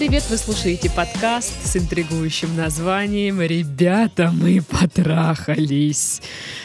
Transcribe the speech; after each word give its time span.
привет! 0.00 0.24
Вы 0.30 0.38
слушаете 0.38 0.88
подкаст 0.88 1.52
с 1.62 1.76
интригующим 1.76 2.56
названием 2.56 3.42
«Ребята, 3.42 4.30
мы 4.32 4.62
потрахались» 4.62 6.22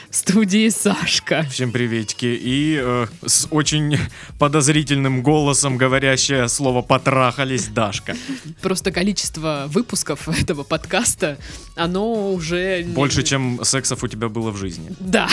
в 0.09 0.15
студии 0.15 0.69
Сашка. 0.69 1.45
Всем 1.51 1.73
приветики. 1.73 2.27
И 2.27 2.79
э, 2.81 3.07
с 3.25 3.49
очень 3.51 3.97
подозрительным 4.39 5.21
голосом 5.21 5.75
говорящее 5.75 6.47
слово 6.47 6.81
«потрахались» 6.81 7.67
Дашка. 7.67 8.15
Просто 8.61 8.93
количество 8.93 9.65
выпусков 9.67 10.29
этого 10.29 10.63
подкаста, 10.63 11.37
оно 11.75 12.31
уже... 12.31 12.85
Больше, 12.85 13.21
чем 13.23 13.59
сексов 13.65 14.01
у 14.01 14.07
тебя 14.07 14.29
было 14.29 14.51
в 14.51 14.55
жизни. 14.55 14.95
Да. 15.01 15.27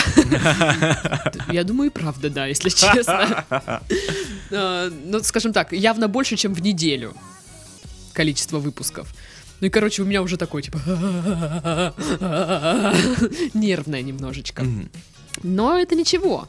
Я 1.49 1.63
думаю, 1.63 1.89
и 1.89 1.93
правда, 1.93 2.29
да, 2.29 2.47
если 2.47 2.67
честно. 2.67 3.45
Э, 4.51 4.91
Ну, 5.05 5.23
скажем 5.23 5.53
так, 5.53 5.71
явно 5.71 6.09
больше, 6.09 6.35
чем 6.35 6.53
в 6.53 6.61
неделю 6.61 7.15
количество 8.13 8.59
выпусков. 8.59 9.13
Ну 9.59 9.67
и, 9.67 9.69
короче, 9.69 10.01
у 10.01 10.05
меня 10.05 10.21
уже 10.21 10.37
такой, 10.37 10.61
типа, 10.61 10.79
нервное 13.53 14.01
немножечко. 14.01 14.65
Но 15.41 15.77
это 15.77 15.95
ничего. 15.95 16.47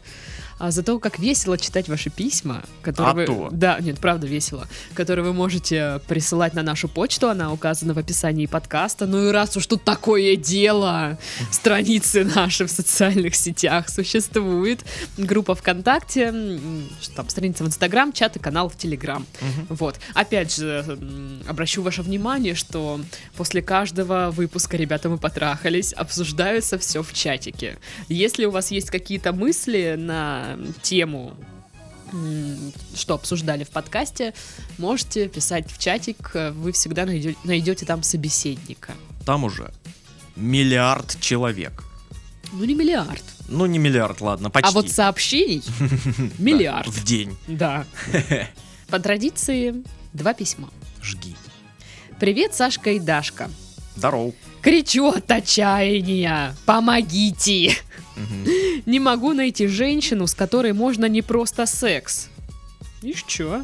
А 0.65 0.71
зато 0.71 0.99
как 0.99 1.19
весело 1.19 1.59
читать 1.59 1.91
ваши 1.91 2.09
письма, 2.09 2.63
которые 2.81 3.11
А 3.11 3.15
вы... 3.15 3.27
то. 3.27 3.49
Да, 3.53 3.79
нет, 3.81 3.99
правда 3.99 4.27
весело. 4.27 4.67
Которые 4.95 5.23
вы 5.27 5.35
можете 5.35 6.01
присылать 6.09 6.55
на 6.55 6.63
нашу 6.63 6.89
почту, 6.89 7.29
она 7.29 7.53
указана 7.53 7.93
в 7.93 7.99
описании 7.99 8.47
подкаста. 8.47 9.07
Ну 9.07 9.29
и 9.29 9.31
раз 9.31 9.59
уж 9.59 9.67
тут 9.67 9.85
такое 9.85 10.37
дело, 10.37 11.19
страницы 11.51 12.25
наши 12.25 12.65
в 12.65 12.71
социальных 12.71 13.35
сетях 13.35 13.91
существует, 13.91 14.83
группа 15.19 15.55
ВКонтакте, 15.55 16.33
там, 17.15 17.29
страница 17.29 17.65
в 17.65 17.67
Инстаграм, 17.67 18.11
чат 18.11 18.37
и 18.37 18.39
канал 18.39 18.71
в 18.71 18.77
Телеграм. 18.79 19.27
Мгм. 19.43 19.67
Вот. 19.69 19.97
Опять 20.15 20.57
же, 20.57 20.83
м, 20.89 21.43
обращу 21.47 21.83
ваше 21.83 22.01
внимание, 22.01 22.55
что 22.55 23.01
после 23.37 23.61
каждого 23.61 24.31
выпуска 24.31 24.79
«Ребята, 24.79 25.11
мы 25.11 25.19
потрахались» 25.19 25.93
обсуждается 25.93 26.79
все 26.79 27.03
в 27.03 27.13
чатике. 27.13 27.77
Если 28.09 28.47
у 28.47 28.51
вас 28.51 28.71
есть 28.71 28.89
какие-то 28.89 29.35
мысли 29.35 29.97
на 29.99 30.54
тему, 30.83 31.35
что 32.95 33.15
обсуждали 33.15 33.65
в 33.65 33.71
подкасте, 33.71 34.35
можете 34.79 35.29
писать 35.29 35.71
в 35.71 35.79
чатик, 35.79 36.33
вы 36.53 36.73
всегда 36.73 37.07
найдете, 37.07 37.39
найдете 37.45 37.87
там 37.87 38.03
собеседника. 38.03 38.93
Там 39.27 39.45
уже 39.45 39.73
миллиард 40.37 41.19
человек. 41.21 41.85
Ну, 42.53 42.65
не 42.65 42.75
миллиард. 42.75 43.25
Ну, 43.49 43.67
не 43.67 43.79
миллиард, 43.79 44.21
ладно, 44.21 44.49
почти. 44.51 44.69
А 44.69 44.73
вот 44.73 44.89
сообщений 44.91 45.63
миллиард. 46.39 46.87
в 46.87 47.05
день. 47.05 47.37
Да. 47.49 47.85
По 48.89 49.01
традиции, 49.01 49.83
два 50.13 50.35
письма. 50.35 50.71
Жги. 51.03 51.35
Привет, 52.21 52.55
Сашка 52.55 52.91
и 52.91 53.01
Дашка. 53.01 53.51
Здорово. 53.97 54.33
Кричу 54.65 55.09
от 55.09 55.31
отчаяния. 55.31 56.55
Помогите! 56.65 57.77
Не 58.87 58.99
могу 58.99 59.35
найти 59.35 59.67
женщину, 59.67 60.27
с 60.27 60.33
которой 60.35 60.73
можно 60.73 61.05
не 61.05 61.21
просто 61.21 61.67
секс. 61.67 62.29
И 63.03 63.15
чё? 63.27 63.63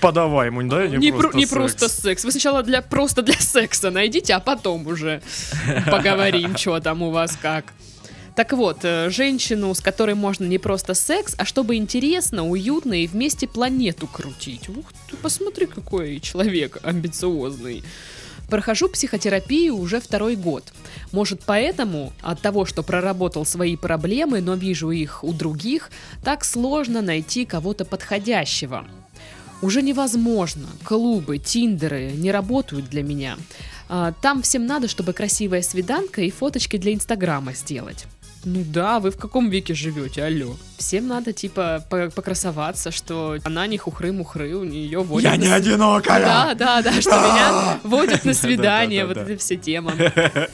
Подавай 0.00 0.48
ему, 0.48 0.62
да? 0.64 0.88
Не, 0.88 1.12
про- 1.12 1.32
не 1.32 1.42
секс. 1.44 1.52
просто 1.52 1.88
секс. 1.88 2.24
Вы 2.24 2.32
сначала 2.32 2.64
для, 2.64 2.82
просто 2.82 3.22
для 3.22 3.38
секса 3.38 3.92
найдите, 3.92 4.34
а 4.34 4.40
потом 4.40 4.84
уже 4.88 5.22
поговорим, 5.88 6.56
что 6.58 6.80
там 6.80 7.02
у 7.02 7.10
вас 7.10 7.38
как. 7.40 7.72
Так 8.34 8.52
вот, 8.52 8.80
э, 8.82 9.10
женщину, 9.10 9.72
с 9.74 9.80
которой 9.80 10.16
можно 10.16 10.44
не 10.44 10.58
просто 10.58 10.94
секс, 10.94 11.36
а 11.38 11.44
чтобы 11.44 11.76
интересно, 11.76 12.44
уютно 12.48 12.94
и 12.94 13.06
вместе 13.06 13.46
планету 13.46 14.08
крутить. 14.08 14.68
Ух 14.68 14.86
ты, 15.08 15.16
посмотри, 15.16 15.66
какой 15.66 16.18
человек 16.18 16.78
амбициозный. 16.82 17.84
Прохожу 18.48 18.88
психотерапию 18.88 19.76
уже 19.76 20.00
второй 20.00 20.36
год. 20.36 20.72
Может, 21.12 21.42
поэтому 21.44 22.12
от 22.20 22.40
того, 22.40 22.66
что 22.66 22.82
проработал 22.82 23.44
свои 23.44 23.76
проблемы, 23.76 24.40
но 24.40 24.54
вижу 24.54 24.90
их 24.90 25.24
у 25.24 25.32
других, 25.32 25.90
так 26.22 26.44
сложно 26.44 27.02
найти 27.02 27.44
кого-то 27.44 27.84
подходящего. 27.84 28.84
Уже 29.62 29.82
невозможно. 29.82 30.66
Клубы, 30.84 31.38
тиндеры 31.38 32.12
не 32.12 32.30
работают 32.30 32.90
для 32.90 33.02
меня. 33.02 33.36
А, 33.88 34.12
Там 34.20 34.42
всем 34.42 34.66
надо, 34.66 34.88
чтобы 34.88 35.12
красивая 35.12 35.62
свиданка 35.62 36.20
и 36.22 36.30
фоточки 36.30 36.76
для 36.76 36.92
Инстаграма 36.92 37.54
сделать. 37.54 38.06
Ну 38.44 38.62
да, 38.66 39.00
вы 39.00 39.10
в 39.10 39.16
каком 39.16 39.48
веке 39.48 39.74
живете, 39.74 40.22
алло? 40.22 40.56
Всем 40.76 41.06
надо, 41.06 41.32
типа, 41.32 41.84
по- 41.88 42.10
покрасоваться, 42.10 42.90
что 42.90 43.38
она 43.44 43.66
не 43.66 43.78
хухры-мухры, 43.78 44.54
у 44.54 44.64
нее 44.64 45.00
водят... 45.02 45.32
Я 45.32 45.38
на 45.38 45.42
не 45.42 45.52
одинокая! 45.52 46.20
Да, 46.20 46.54
да, 46.54 46.82
да, 46.82 47.00
что 47.00 47.10
меня 47.10 47.80
водят 47.84 48.24
на 48.24 48.34
свидание, 48.34 49.06
вот 49.06 49.16
это 49.16 49.36
все 49.38 49.56
темы. 49.56 50.12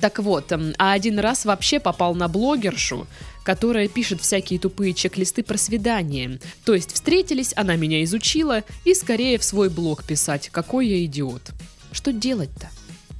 Так 0.00 0.18
вот, 0.18 0.50
эм, 0.50 0.74
а 0.78 0.94
один 0.94 1.20
раз 1.20 1.44
вообще 1.44 1.78
попал 1.78 2.16
на 2.16 2.26
блогершу, 2.26 3.06
которая 3.44 3.86
пишет 3.86 4.20
всякие 4.20 4.58
тупые 4.58 4.94
чек-листы 4.94 5.44
про 5.44 5.56
свидание. 5.56 6.40
То 6.64 6.74
есть 6.74 6.92
встретились, 6.92 7.52
она 7.54 7.76
меня 7.76 8.02
изучила, 8.02 8.64
и 8.84 8.94
скорее 8.94 9.38
в 9.38 9.44
свой 9.44 9.68
блог 9.70 10.02
писать, 10.02 10.48
какой 10.50 10.88
я 10.88 11.04
идиот. 11.04 11.52
Что 11.92 12.12
делать-то? 12.12 12.68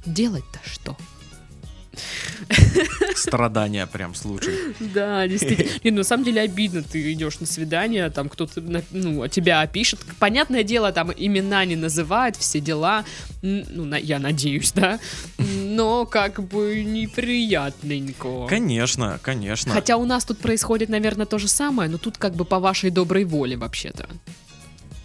Делать-то 0.05 0.59
что? 0.69 0.97
Страдания 3.15 3.85
прям, 3.87 4.15
слушай. 4.15 4.53
Да, 4.79 5.27
действительно. 5.27 5.69
Не, 5.83 5.91
ну, 5.91 5.97
на 5.97 6.03
самом 6.03 6.23
деле 6.23 6.41
обидно, 6.41 6.83
ты 6.83 7.11
идешь 7.13 7.39
на 7.39 7.45
свидание, 7.45 8.09
там 8.09 8.29
кто-то 8.29 8.61
ну, 8.91 9.27
тебя 9.27 9.61
опишет. 9.61 9.99
Понятное 10.19 10.63
дело, 10.63 10.91
там 10.91 11.11
имена 11.15 11.63
не 11.65 11.75
называют, 11.75 12.35
все 12.35 12.59
дела. 12.59 13.05
Ну, 13.41 13.85
на- 13.85 13.97
я 13.97 14.19
надеюсь, 14.19 14.71
да. 14.73 14.99
Но 15.37 16.05
как 16.05 16.41
бы 16.43 16.83
неприятненько. 16.83 18.47
Конечно, 18.47 19.19
конечно. 19.21 19.71
Хотя 19.73 19.97
у 19.97 20.05
нас 20.05 20.25
тут 20.25 20.39
происходит, 20.39 20.89
наверное, 20.89 21.25
то 21.25 21.37
же 21.37 21.47
самое, 21.47 21.89
но 21.89 21.97
тут 21.97 22.17
как 22.17 22.35
бы 22.35 22.45
по 22.45 22.59
вашей 22.59 22.89
доброй 22.89 23.25
воле 23.25 23.57
вообще-то. 23.57 24.07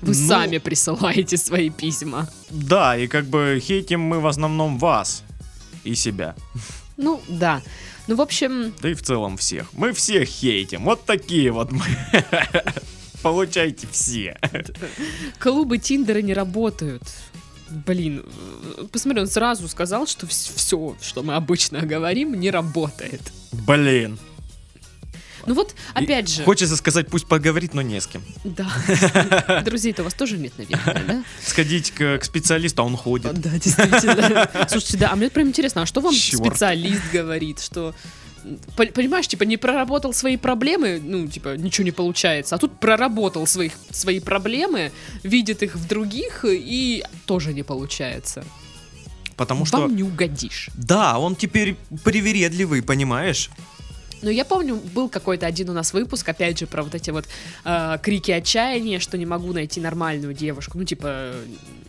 Вы 0.01 0.15
Ну- 0.15 0.29
сами 0.29 0.59
присылаете 0.59 1.37
свои 1.37 1.71
письма. 1.71 2.29
Да, 2.51 2.97
и 2.97 3.07
как 3.09 3.27
бы 3.27 3.61
хейтим 3.61 4.01
мы 4.01 4.21
в 4.21 4.27
основном 4.27 4.79
вас 4.79 5.25
и 5.89 5.95
себя. 5.95 6.35
Ну, 6.97 7.21
да. 7.29 7.63
Ну, 8.07 8.17
в 8.17 8.21
общем, 8.21 8.75
Да 8.83 8.91
и 8.91 8.95
в 8.95 9.03
целом 9.03 9.37
всех. 9.37 9.73
Мы 9.73 9.93
всех 9.93 10.29
хейтим. 10.29 10.85
Вот 10.85 11.05
такие 11.05 11.51
вот 11.51 11.71
мы. 11.71 11.85
Получайте 13.23 13.87
все. 13.91 14.39
клубы 15.39 15.79
Тиндера 15.79 16.21
не 16.23 16.35
работают. 16.35 17.03
Блин, 17.71 18.25
посмотри, 18.93 19.21
он 19.21 19.27
сразу 19.27 19.69
сказал, 19.69 20.07
что 20.07 20.27
все, 20.27 20.97
что 21.03 21.23
мы 21.23 21.35
обычно 21.35 21.83
говорим, 21.83 22.35
не 22.35 22.51
работает. 22.51 23.21
Блин. 23.53 24.19
Ну 25.47 25.55
вот, 25.55 25.75
опять 25.95 26.29
же, 26.29 26.45
Хочется 26.45 26.77
сказать, 26.77 27.09
пусть 27.09 27.27
поговорит, 27.27 27.75
но 27.75 27.83
не 27.83 28.01
с 28.01 28.07
кем. 28.07 28.23
да. 28.45 29.63
Друзей-то 29.65 30.03
у 30.03 30.05
вас 30.05 30.15
тоже 30.15 30.39
нет, 30.39 30.53
наверное, 30.59 31.05
да? 31.07 31.25
Сходить 31.45 31.91
к, 31.93 32.19
к 32.19 32.25
специалисту, 32.25 32.83
а 32.83 32.87
он 32.87 32.97
ходит. 32.97 33.33
Да, 33.41 33.51
действительно. 33.51 34.49
Слушайте, 34.69 34.97
да, 34.99 35.11
а 35.13 35.17
мне 35.17 35.31
прям 35.31 35.49
интересно, 35.49 35.83
а 35.83 35.87
что 35.87 36.01
вам 36.01 36.15
Чёрт. 36.15 36.45
специалист 36.47 37.03
говорит, 37.13 37.61
что 37.61 37.95
по- 38.77 38.87
Понимаешь, 38.87 39.29
типа, 39.29 39.45
не 39.45 39.57
проработал 39.57 40.13
свои 40.13 40.37
проблемы, 40.37 41.01
ну, 41.03 41.27
типа, 41.27 41.57
ничего 41.57 41.85
не 41.85 41.91
получается, 41.91 42.55
а 42.55 42.59
тут 42.59 42.79
проработал 42.79 43.47
своих, 43.47 43.73
свои 43.91 44.21
проблемы, 44.21 44.93
видит 45.23 45.63
их 45.63 45.75
в 45.75 45.87
других, 45.87 46.45
и 46.49 47.05
тоже 47.27 47.53
не 47.53 47.63
получается. 47.63 48.45
Потому 49.37 49.65
что... 49.67 49.79
Вам 49.79 49.95
не 49.95 50.03
угодишь. 50.03 50.71
Да, 50.75 51.19
он 51.19 51.37
теперь 51.37 51.77
привередливый, 52.05 52.83
понимаешь? 52.83 53.51
Ну, 54.23 54.31
я 54.31 54.45
помню, 54.45 54.77
был 54.77 55.09
какой-то 55.09 55.47
один 55.47 55.71
у 55.71 55.73
нас 55.73 55.93
выпуск, 55.93 56.29
опять 56.29 56.59
же, 56.59 56.67
про 56.67 56.83
вот 56.83 56.95
эти 56.95 57.11
вот 57.11 57.27
э, 57.65 57.99
крики 58.03 58.31
отчаяния, 58.33 58.99
что 58.99 59.17
не 59.19 59.27
могу 59.27 59.53
найти 59.53 59.81
нормальную 59.81 60.35
девушку. 60.35 60.79
Ну, 60.79 60.85
типа, 60.85 61.33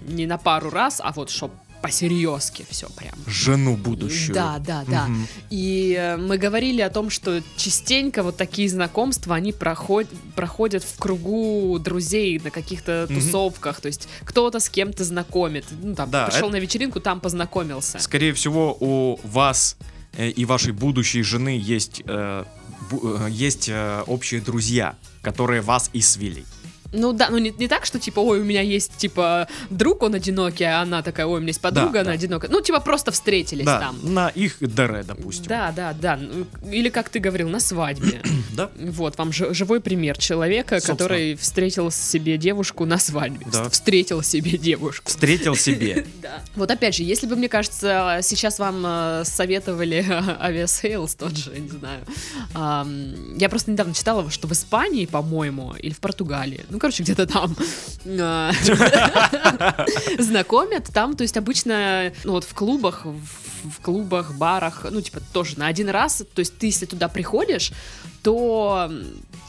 не 0.07 0.25
на 0.27 0.37
пару 0.37 0.69
раз, 0.69 1.01
а 1.03 1.11
вот 1.11 1.29
чтоб 1.29 1.51
по-серьезки 1.81 2.65
все 2.69 2.89
прям. 2.89 3.13
Жену 3.25 3.77
будущую. 3.77 4.35
Да, 4.35 4.59
да, 4.59 4.83
да. 4.85 5.05
Мгм. 5.07 5.27
И 5.49 5.95
э, 5.97 6.17
мы 6.17 6.37
говорили 6.37 6.81
о 6.81 6.89
том, 6.89 7.09
что 7.09 7.41
частенько 7.55 8.21
вот 8.21 8.35
такие 8.35 8.67
знакомства, 8.67 9.33
они 9.35 9.53
проход- 9.53 10.09
проходят 10.35 10.83
в 10.83 10.99
кругу 10.99 11.79
друзей 11.79 12.37
на 12.43 12.51
каких-то 12.51 13.07
Мгм. 13.09 13.21
тусовках. 13.21 13.79
То 13.79 13.87
есть 13.87 14.09
кто-то 14.25 14.59
с 14.59 14.69
кем-то 14.69 15.05
знакомит. 15.05 15.65
Ну, 15.81 15.95
там, 15.95 16.11
Да, 16.11 16.25
пришел 16.27 16.49
это- 16.49 16.57
на 16.57 16.59
вечеринку, 16.61 16.99
там 16.99 17.21
познакомился. 17.21 17.97
Скорее 17.99 18.33
всего, 18.33 18.75
у 18.81 19.17
вас 19.23 19.77
и 20.17 20.45
вашей 20.45 20.73
будущей 20.73 21.21
жены 21.21 21.59
есть, 21.61 22.01
э, 22.05 22.43
э, 22.91 23.27
есть 23.29 23.69
э, 23.69 24.03
общие 24.07 24.41
друзья, 24.41 24.95
которые 25.21 25.61
вас 25.61 25.89
и 25.93 26.01
свели. 26.01 26.45
Ну 26.91 27.13
да, 27.13 27.29
ну 27.29 27.37
не, 27.37 27.51
не 27.51 27.67
так, 27.67 27.85
что 27.85 27.99
типа, 27.99 28.19
ой, 28.19 28.39
у 28.41 28.43
меня 28.43 28.61
есть 28.61 28.97
типа 28.97 29.47
друг, 29.69 30.03
он 30.03 30.15
одинокий, 30.15 30.63
а 30.63 30.81
она 30.81 31.01
такая, 31.01 31.25
ой, 31.27 31.37
у 31.37 31.41
меня 31.41 31.49
есть 31.49 31.61
подруга, 31.61 31.91
Да, 31.93 31.99
она 32.01 32.09
да. 32.09 32.15
одинокая. 32.15 32.49
Ну, 32.51 32.61
типа, 32.61 32.79
просто 32.79 33.11
встретились 33.11 33.65
Да, 33.65 33.79
там. 33.79 33.99
на 34.13 34.29
их 34.29 34.57
ДР, 34.59 35.03
допустим. 35.05 35.45
Да, 35.47 35.71
да, 35.75 35.93
да. 35.93 36.19
Или 36.71 36.89
как 36.89 37.09
ты 37.09 37.19
говорил, 37.19 37.49
на 37.49 37.59
свадьбе. 37.59 38.21
Да? 38.59 38.69
Вот, 38.77 39.17
вам 39.17 39.31
жи- 39.31 39.53
живой 39.53 39.79
пример 39.79 40.17
человека, 40.17 40.75
Собственно. 40.75 40.97
который 40.97 41.35
встретил 41.35 41.91
себе 41.91 42.37
девушку 42.37 42.85
на 42.85 42.97
свадьбе. 42.97 43.45
Да. 43.53 43.69
Встретил 43.69 44.21
себе 44.21 44.57
девушку. 44.57 45.07
Встретил 45.09 45.55
себе. 45.55 46.05
Да. 46.21 46.41
Вот 46.55 46.69
опять 46.69 46.95
же, 46.95 47.03
если 47.03 47.27
бы, 47.27 47.35
мне 47.37 47.47
кажется, 47.47 48.19
сейчас 48.21 48.59
вам 48.59 48.83
э, 48.85 49.23
советовали 49.23 50.05
Aviasales 50.41 51.15
тот 51.15 51.37
же, 51.37 51.51
не 51.57 51.69
знаю. 51.69 52.01
я 53.37 53.49
просто 53.49 53.71
недавно 53.71 53.93
читала, 53.93 54.29
что 54.29 54.47
в 54.47 54.51
Испании, 54.51 55.05
по-моему, 55.05 55.73
или 55.79 55.93
в 55.93 55.99
Португалии, 55.99 56.65
ну, 56.69 56.78
короче, 56.79 57.03
где-то 57.03 57.27
там, 57.27 57.55
а, 58.19 58.51
знакомят 60.19 60.89
там, 60.93 61.15
то 61.15 61.23
есть 61.23 61.37
обычно, 61.37 62.11
ну, 62.23 62.33
вот 62.33 62.43
в 62.43 62.53
клубах, 62.53 63.05
в, 63.05 63.81
клубах, 63.81 64.35
барах, 64.35 64.85
ну, 64.89 65.01
типа, 65.01 65.19
тоже 65.33 65.59
на 65.59 65.67
один 65.67 65.89
раз, 65.89 66.23
то 66.33 66.39
есть 66.39 66.57
ты, 66.57 66.67
если 66.67 66.85
туда 66.85 67.07
приходишь, 67.07 67.71
то 68.23 68.91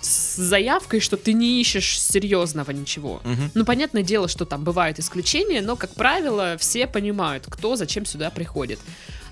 с 0.01 0.37
заявкой, 0.37 1.01
что 1.01 1.17
ты 1.17 1.33
не 1.33 1.61
ищешь 1.61 2.01
серьезного 2.01 2.71
ничего. 2.71 3.21
Мгм. 3.25 3.51
Ну, 3.55 3.65
понятное 3.65 4.03
дело, 4.03 4.29
что 4.29 4.45
там 4.45 4.65
бывают 4.65 4.99
исключения, 4.99 5.61
но, 5.61 5.77
как 5.77 5.95
правило, 5.95 6.57
все 6.59 6.87
понимают, 6.87 7.45
кто 7.49 7.77
зачем 7.77 8.07
сюда 8.07 8.31
приходит. 8.31 8.79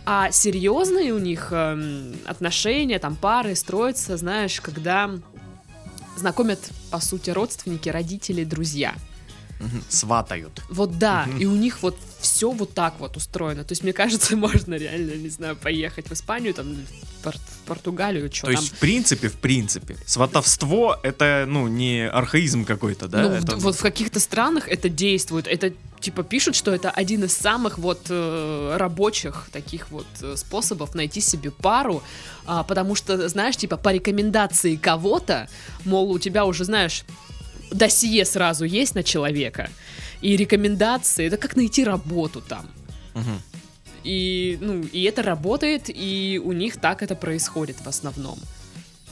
А 0.05 0.31
серьезные 0.31 1.13
у 1.13 1.19
них 1.19 1.49
эм, 1.51 2.17
отношения, 2.25 2.99
там 2.99 3.15
пары 3.15 3.55
строятся, 3.55 4.17
знаешь, 4.17 4.61
когда 4.61 5.11
знакомят, 6.19 6.59
по 6.91 7.01
сути, 7.01 7.31
родственники, 7.31 7.89
родители, 7.89 8.45
друзья. 8.45 8.95
Сватают. 9.89 10.63
Вот 10.69 10.99
да, 10.99 11.27
и 11.39 11.45
у 11.45 11.57
них 11.57 11.83
вот 11.83 11.97
все 12.21 12.51
вот 12.53 12.75
так 12.75 12.95
вот 13.01 13.17
устроено. 13.17 13.65
То 13.65 13.73
есть, 13.73 13.83
мне 13.83 13.93
кажется, 13.93 14.37
можно 14.49 14.75
реально, 14.75 15.15
не 15.15 15.29
знаю, 15.29 15.57
поехать 15.57 16.09
в 16.09 16.13
Испанию, 16.13 16.55
там, 16.55 16.75
в, 16.75 17.23
Пор- 17.25 17.35
в 17.35 17.67
Португалию, 17.67 18.31
что 18.33 18.47
То 18.47 18.53
там. 18.53 18.63
есть, 18.63 18.75
в 18.75 18.79
принципе, 18.79 19.29
в 19.29 19.35
принципе, 19.37 19.97
сватовство 20.07 20.97
это, 21.03 21.45
ну, 21.49 21.67
не 21.67 22.09
архаизм 22.09 22.65
какой-то, 22.65 23.09
да? 23.09 23.23
ну, 23.23 23.31
Это- 23.31 23.57
вот 23.57 23.75
в 23.75 23.83
каких-то 23.83 24.21
странах 24.21 24.69
это 24.69 24.89
действует. 24.89 25.49
Это 25.49 25.73
типа 26.09 26.23
пишут, 26.23 26.57
что 26.57 26.73
это 26.73 26.91
один 26.91 27.25
из 27.25 27.37
самых 27.37 27.77
вот 27.79 28.07
э, 28.09 28.77
рабочих 28.79 29.51
таких 29.53 29.91
вот 29.91 30.07
э, 30.23 30.37
способов 30.37 30.95
найти 30.95 31.21
себе 31.21 31.51
пару, 31.51 32.03
а, 32.47 32.63
потому 32.63 32.95
что, 32.95 33.29
знаешь, 33.29 33.59
типа 33.59 33.77
по 33.77 33.93
рекомендации 33.93 34.77
кого-то, 34.77 35.49
мол, 35.85 36.11
у 36.11 36.19
тебя 36.19 36.47
уже, 36.47 36.65
знаешь, 36.65 37.05
досье 37.71 38.25
сразу 38.25 38.65
есть 38.65 38.95
на 38.95 39.03
человека, 39.03 39.69
и 40.23 40.35
рекомендации, 40.35 41.27
это 41.27 41.37
как 41.37 41.57
найти 41.57 41.85
работу 41.85 42.41
там. 42.41 42.67
Мгм. 43.13 43.43
И, 44.05 44.57
ну, 44.63 44.81
и 44.81 45.03
это 45.03 45.23
работает, 45.23 45.91
и 45.91 46.41
у 46.43 46.53
них 46.53 46.81
так 46.81 47.03
это 47.03 47.15
происходит 47.15 47.77
в 47.85 47.87
основном. 47.87 48.39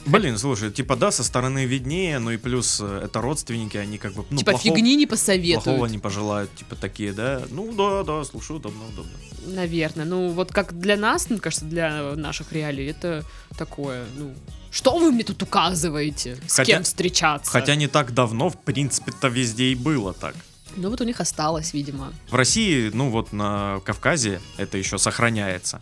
Блин, 0.07 0.37
слушай, 0.37 0.71
типа 0.71 0.95
да, 0.95 1.11
со 1.11 1.23
стороны 1.23 1.65
виднее, 1.65 2.19
ну 2.19 2.31
и 2.31 2.37
плюс 2.37 2.79
э, 2.81 3.01
это 3.05 3.21
родственники, 3.21 3.77
они 3.77 3.97
как 3.97 4.13
бы, 4.13 4.25
ну, 4.29 4.37
типа 4.37 4.51
плохого- 4.51 4.75
фигни 4.75 4.95
не 4.95 5.05
плохого 5.05 5.19
посоветуют. 5.19 5.91
не 5.91 5.99
пожелают, 5.99 6.55
типа 6.55 6.75
такие, 6.75 7.13
да? 7.13 7.43
Ну 7.49 7.73
да, 7.73 8.03
да, 8.03 8.23
слушай, 8.23 8.55
удобно, 8.55 8.85
удобно. 8.93 9.11
Наверное. 9.45 10.05
Ну, 10.05 10.29
вот 10.29 10.51
как 10.51 10.77
для 10.79 10.97
нас, 10.97 11.29
мне 11.29 11.39
кажется, 11.39 11.65
для 11.65 12.15
наших 12.15 12.51
реалий, 12.53 12.89
это 12.89 13.23
такое, 13.57 14.05
ну... 14.17 14.33
Что 14.71 14.97
вы 14.97 15.11
мне 15.11 15.23
тут 15.23 15.41
указываете? 15.43 16.37
С 16.47 16.55
Хотя- 16.55 16.73
кем 16.73 16.83
встречаться? 16.83 17.51
Хотя 17.51 17.75
не 17.75 17.87
так 17.87 18.13
давно, 18.13 18.49
в 18.49 18.57
принципе-то 18.57 19.27
везде 19.29 19.65
и 19.71 19.75
было 19.75 20.13
так. 20.13 20.35
Ну, 20.75 20.89
вот 20.89 21.01
у 21.01 21.03
них 21.03 21.19
осталось, 21.19 21.73
видимо. 21.73 22.13
В 22.29 22.35
России, 22.35 22.91
ну 22.93 23.09
вот 23.09 23.33
на 23.33 23.79
Кавказе 23.85 24.39
это 24.57 24.77
еще 24.77 24.97
сохраняется. 24.97 25.81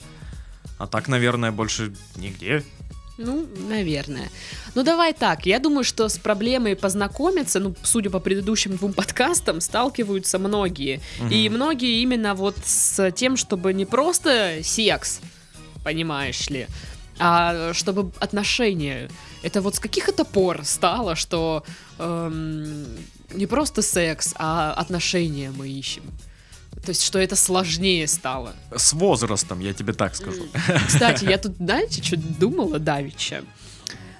А 0.78 0.88
так, 0.88 1.07
наверное, 1.07 1.51
больше 1.51 1.94
нигде. 2.16 2.63
Ну, 3.18 3.48
наверное. 3.70 4.30
Ну, 4.76 4.84
давай 4.84 5.14
так. 5.14 5.46
Я 5.46 5.60
думаю, 5.60 5.84
что 5.84 6.10
с 6.10 6.18
проблемой 6.18 6.76
познакомиться, 6.76 7.60
ну, 7.60 7.74
судя 7.84 8.10
по 8.10 8.20
предыдущим 8.20 8.76
двум 8.76 8.94
подкастам, 8.94 9.62
сталкиваются 9.62 10.38
многие. 10.38 11.00
Мгм. 11.20 11.30
И 11.30 11.50
многие 11.50 12.02
именно 12.02 12.36
вот 12.36 12.58
с 12.66 13.12
тем, 13.12 13.38
чтобы 13.38 13.74
не 13.74 13.86
просто 13.86 14.60
секс, 14.64 15.22
понимаешь 15.84 16.50
ли, 16.50 16.68
а 17.18 17.72
чтобы 17.74 18.12
отношения. 18.20 19.10
Это 19.44 19.62
вот 19.62 19.76
с 19.76 19.80
каких 19.80 20.10
это 20.10 20.26
пор 20.26 20.66
стало, 20.66 21.16
что 21.16 21.64
эм, 22.00 22.86
не 23.34 23.46
просто 23.46 23.82
секс, 23.82 24.34
а 24.38 24.74
отношения 24.74 25.52
мы 25.52 25.70
ищем. 25.70 26.04
То 26.83 26.89
есть, 26.89 27.04
что 27.04 27.18
это 27.19 27.36
сложнее 27.36 28.07
стало. 28.07 28.54
С 28.75 28.94
возрастом, 28.94 29.60
я 29.60 29.74
тебе 29.74 29.94
так 29.94 30.16
скажу. 30.16 30.44
Кстати, 30.88 31.25
я 31.25 31.38
тут, 31.38 31.56
знаете, 31.57 32.04
что 32.04 32.18
думала 32.18 32.77
давеча? 32.80 33.44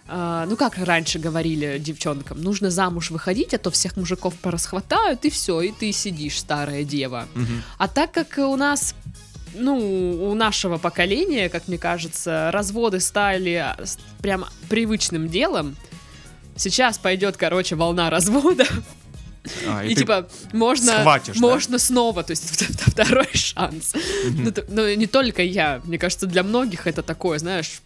А, 0.07 0.46
ну, 0.46 0.56
как 0.56 0.78
раньше 0.78 1.18
говорили 1.19 1.78
девчонкам, 1.80 2.40
нужно 2.42 2.69
замуж 2.69 3.10
выходить, 3.10 3.54
а 3.56 3.57
то 3.57 3.72
всех 3.72 3.98
мужиков 3.98 4.36
порасхватают, 4.36 5.25
и 5.25 5.30
все, 5.31 5.62
и 5.62 5.72
ты 5.72 5.92
сидишь, 5.92 6.40
старая 6.40 6.84
дева. 6.84 7.28
Мгм. 7.34 7.63
А 7.80 7.88
так 7.88 8.12
как 8.12 8.38
у 8.38 8.56
нас, 8.56 8.94
ну, 9.56 10.30
у 10.30 10.34
нашего 10.36 10.78
поколения, 10.78 11.50
как 11.50 11.68
мне 11.68 11.80
кажется, 11.80 12.51
разводы 12.54 13.00
стали 13.00 13.66
с- 13.84 13.98
прям 14.22 14.46
привычным 14.69 15.28
делом, 15.28 15.75
сейчас 16.56 17.00
пойдет, 17.00 17.36
короче, 17.38 17.75
волна 17.75 18.12
разводов, 18.12 18.72
А, 19.68 19.84
и, 19.84 19.96
типа 19.96 20.28
можно, 20.54 21.00
схватишь, 21.00 21.36
да? 21.36 21.42
можно 21.42 21.80
снова, 21.80 22.24
то 22.24 22.32
есть 22.32 22.44
второй 22.88 23.30
шанс. 23.34 23.94
Ну, 24.32 24.52
т- 24.52 24.66
ну, 24.70 24.94
не 24.96 25.08
только 25.08 25.44
я, 25.44 25.82
мне 25.86 25.98
кажется, 25.98 26.28
для 26.28 26.44
многих 26.44 26.88
это 26.88 27.04
такое, 27.04 27.40
знаешь, 27.40 27.82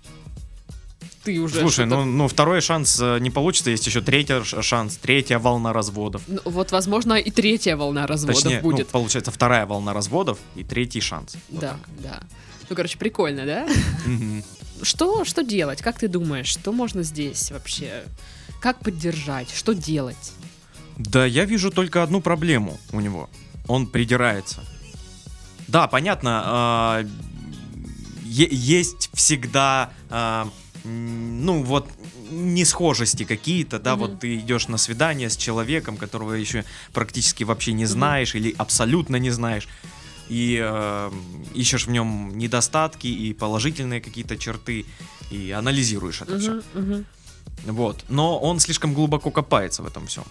ты 1.24 1.40
уже 1.40 1.60
Слушай, 1.60 1.86
ну, 1.86 2.06
ну 2.06 2.28
второй 2.28 2.62
шанс 2.62 3.00
э, 3.02 3.20
не 3.20 3.30
получится, 3.30 3.70
есть 3.70 3.86
еще 3.86 4.02
третий 4.02 4.44
шанс, 4.62 4.98
третья 4.98 5.38
волна 5.38 5.74
разводов. 5.74 6.22
Ну, 6.28 6.40
вот, 6.46 6.72
возможно, 6.72 7.14
и 7.14 7.30
третья 7.30 7.76
волна 7.76 8.08
разводов 8.08 8.42
Точнее, 8.42 8.62
ну, 8.64 8.72
будет. 8.72 8.88
получается 8.88 9.32
вторая 9.32 9.66
волна 9.66 9.94
разводов 9.94 10.40
и 10.56 10.64
третий 10.64 11.02
шанс. 11.02 11.36
Вот 11.50 11.62
да, 11.62 11.70
так. 11.70 11.80
да. 12.02 12.20
Ну, 12.70 12.76
короче, 12.76 12.98
прикольно, 12.98 13.46
да? 13.46 13.68
Что, 14.82 15.26
что 15.26 15.44
делать? 15.44 15.82
Как 15.82 16.00
ты 16.00 16.08
думаешь, 16.08 16.48
что 16.48 16.72
можно 16.72 17.04
здесь 17.04 17.52
вообще? 17.52 18.04
Как 18.62 18.80
поддержать? 18.80 19.50
Что 19.54 19.74
делать? 19.74 20.34
Да, 21.00 21.25
я 21.25 21.46
вижу 21.46 21.72
только 21.72 22.04
одну 22.04 22.19
проблему 22.22 22.78
у 22.92 23.00
него. 23.00 23.30
Он 23.68 23.88
придирается. 23.88 24.63
Да, 25.68 25.88
понятно, 25.88 26.42
а, 26.46 27.06
есть 28.25 29.10
всегда, 29.13 29.91
а, 30.10 30.50
ну 30.84 31.63
вот, 31.63 31.88
несхожести 32.32 33.24
какие-то, 33.24 33.79
да, 33.79 33.96
Мгм. 33.96 34.00
вот 34.00 34.20
ты 34.20 34.38
идешь 34.38 34.68
на 34.68 34.77
свидание 34.77 35.29
с 35.29 35.38
человеком, 35.38 35.96
которого 35.98 36.34
еще 36.34 36.65
практически 36.94 37.44
вообще 37.44 37.72
не 37.72 37.86
знаешь 37.86 38.36
или 38.36 38.53
абсолютно 38.58 39.15
не 39.15 39.32
знаешь, 39.32 39.68
и 40.27 40.60
э, 40.62 41.12
ищешь 41.56 41.88
в 41.88 41.91
нем 41.91 42.38
недостатки 42.38 43.08
и 43.08 43.34
положительные 43.34 44.01
какие-то 44.01 44.38
черты, 44.38 44.86
и 45.32 45.51
анализируешь 45.51 46.22
это 46.22 46.38
все. 46.39 46.51
Мгм, 46.51 46.63
мгм. 46.74 47.06
Вот. 47.65 48.06
Но 48.10 48.38
он 48.38 48.60
слишком 48.60 48.94
глубоко 48.94 49.32
копается 49.32 49.82
в 49.82 49.88
этом 49.88 50.06
всем. 50.08 50.24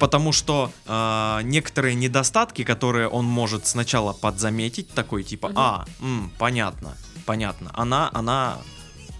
Потому 0.00 0.32
что 0.32 0.72
э, 0.86 1.40
некоторые 1.44 1.94
недостатки, 1.94 2.64
которые 2.64 3.06
он 3.06 3.26
может 3.26 3.66
сначала 3.66 4.14
подзаметить, 4.14 4.88
такой 4.88 5.22
типа, 5.22 5.48
Мгм. 5.48 5.58
а, 5.58 5.84
м, 6.00 6.32
понятно, 6.38 6.96
понятно, 7.26 7.70
она, 7.74 8.10
она, 8.14 8.58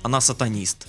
она 0.02 0.20
сатанист. 0.22 0.88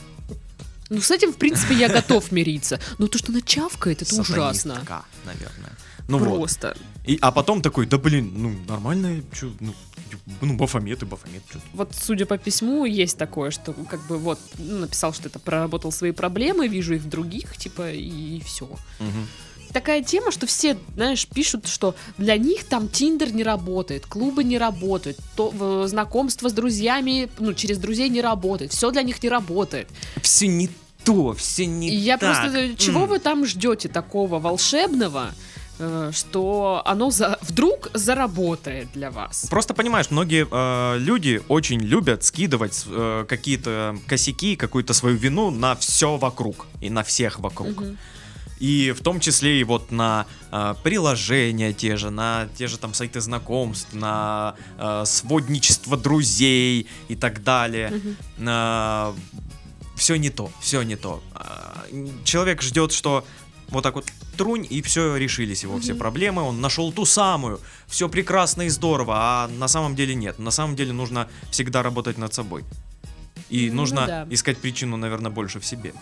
Ну, 0.89 1.01
с 1.01 1.11
этим, 1.11 1.31
в 1.33 1.37
принципе, 1.37 1.75
я 1.75 1.89
готов 1.89 2.31
мириться. 2.31 2.79
Но 2.99 3.07
то, 3.07 3.17
что 3.17 3.31
она 3.31 3.41
чавкает, 3.41 4.01
это 4.01 4.15
ужасно. 4.15 4.81
Наверное. 5.25 5.77
Ну 6.07 6.17
вот. 6.17 6.37
Просто. 6.37 6.75
И, 7.05 7.17
а 7.21 7.31
потом 7.31 7.61
такой, 7.61 7.85
да 7.85 7.97
блин, 7.97 8.31
ну 8.35 8.55
нормально, 8.67 9.21
чё, 9.33 9.51
ну, 9.59 9.73
ну 10.41 10.55
Бафомет 10.55 11.01
и 11.01 11.05
Бафомет. 11.05 11.41
чё. 11.51 11.59
Вот, 11.73 11.95
судя 11.95 12.25
по 12.25 12.37
письму, 12.37 12.85
есть 12.85 13.17
такое, 13.17 13.51
что 13.51 13.73
как 13.73 14.05
бы 14.07 14.17
вот 14.17 14.39
ну, 14.57 14.79
написал, 14.79 15.13
что 15.13 15.29
это 15.29 15.39
проработал 15.39 15.91
свои 15.91 16.11
проблемы, 16.11 16.67
вижу 16.67 16.95
их 16.95 17.01
в 17.01 17.09
других, 17.09 17.57
типа, 17.57 17.91
и 17.91 18.39
все. 18.41 18.65
Мгм. 18.99 19.27
Такая 19.73 20.03
тема, 20.03 20.31
что 20.31 20.45
все, 20.47 20.77
знаешь, 20.95 21.25
пишут, 21.27 21.67
что 21.67 21.95
для 22.17 22.37
них 22.37 22.65
там 22.65 22.87
Тиндер 22.89 23.33
не 23.33 23.43
работает, 23.43 24.05
клубы 24.05 24.43
не 24.43 24.57
работают, 24.57 25.17
то, 25.35 25.87
знакомство 25.87 26.49
с 26.49 26.53
друзьями, 26.53 27.29
ну, 27.39 27.53
через 27.53 27.77
друзей 27.77 28.09
не 28.09 28.21
работает, 28.21 28.71
все 28.73 28.91
для 28.91 29.03
них 29.03 29.21
не 29.23 29.29
работает. 29.29 29.87
Все 30.21 30.47
не 30.47 30.69
то, 31.03 31.33
все 31.33 31.65
не 31.65 31.89
я 31.95 32.17
так. 32.17 32.41
просто, 32.41 32.75
чего 32.75 33.03
М. 33.03 33.09
вы 33.09 33.19
там 33.19 33.45
ждете 33.45 33.87
такого 33.89 34.39
волшебного, 34.39 35.31
э, 35.79 36.11
что 36.13 36.81
оно 36.85 37.09
за- 37.09 37.39
вдруг 37.41 37.89
заработает 37.93 38.89
для 38.93 39.09
вас? 39.09 39.47
Просто 39.49 39.73
понимаешь, 39.73 40.11
многие 40.11 40.47
э, 40.51 40.97
люди 40.99 41.41
очень 41.47 41.79
любят 41.79 42.23
скидывать 42.23 42.83
э, 42.87 43.25
какие-то 43.27 43.97
косяки, 44.07 44.55
какую-то 44.55 44.93
свою 44.93 45.15
вину 45.17 45.49
на 45.49 45.75
все 45.75 46.17
вокруг 46.17 46.67
и 46.81 46.89
на 46.89 47.03
всех 47.03 47.39
вокруг. 47.39 47.81
Мгм. 47.81 47.97
И 48.61 48.91
в 48.91 49.01
том 49.01 49.19
числе 49.19 49.59
и 49.59 49.63
вот 49.63 49.91
на 49.91 50.25
э, 50.51 50.75
приложения 50.83 51.73
те 51.73 51.97
же, 51.97 52.11
на 52.11 52.47
те 52.57 52.67
же 52.67 52.77
там 52.77 52.93
сайты 52.93 53.19
знакомств, 53.19 53.91
на 53.93 54.53
э, 54.77 55.03
сводничество 55.05 55.97
друзей 55.97 56.85
и 57.09 57.15
так 57.15 57.43
далее. 57.43 57.89
Мгм. 57.89 59.15
все 59.95 60.15
не 60.15 60.29
то, 60.29 60.51
все 60.61 60.83
не 60.83 60.95
то. 60.95 61.21
А, 61.33 61.85
Человек 62.23 62.61
ждет, 62.61 62.91
что 62.91 63.23
вот 63.69 63.81
так 63.83 63.95
вот 63.95 64.05
трунь, 64.37 64.67
и 64.69 64.81
все, 64.81 65.15
решились 65.17 65.63
его 65.63 65.79
все 65.79 65.93
Мгм. 65.93 65.99
проблемы, 65.99 66.41
он 66.43 66.61
нашел 66.61 66.91
ту 66.91 67.05
самую, 67.05 67.59
все 67.87 68.09
прекрасно 68.09 68.63
и 68.63 68.69
здорово, 68.69 69.13
а 69.17 69.47
на 69.47 69.67
самом 69.67 69.95
деле 69.95 70.13
нет. 70.15 70.39
На 70.39 70.51
самом 70.51 70.75
деле 70.75 70.93
нужно 70.93 71.27
всегда 71.51 71.81
работать 71.83 72.17
над 72.17 72.33
собой. 72.33 72.63
И 73.49 73.69
Ну 73.69 73.75
нужно 73.81 74.07
да. 74.07 74.27
искать 74.29 74.57
причину, 74.57 74.97
наверное, 74.97 75.31
больше 75.31 75.59
в 75.59 75.65
себе. 75.65 75.93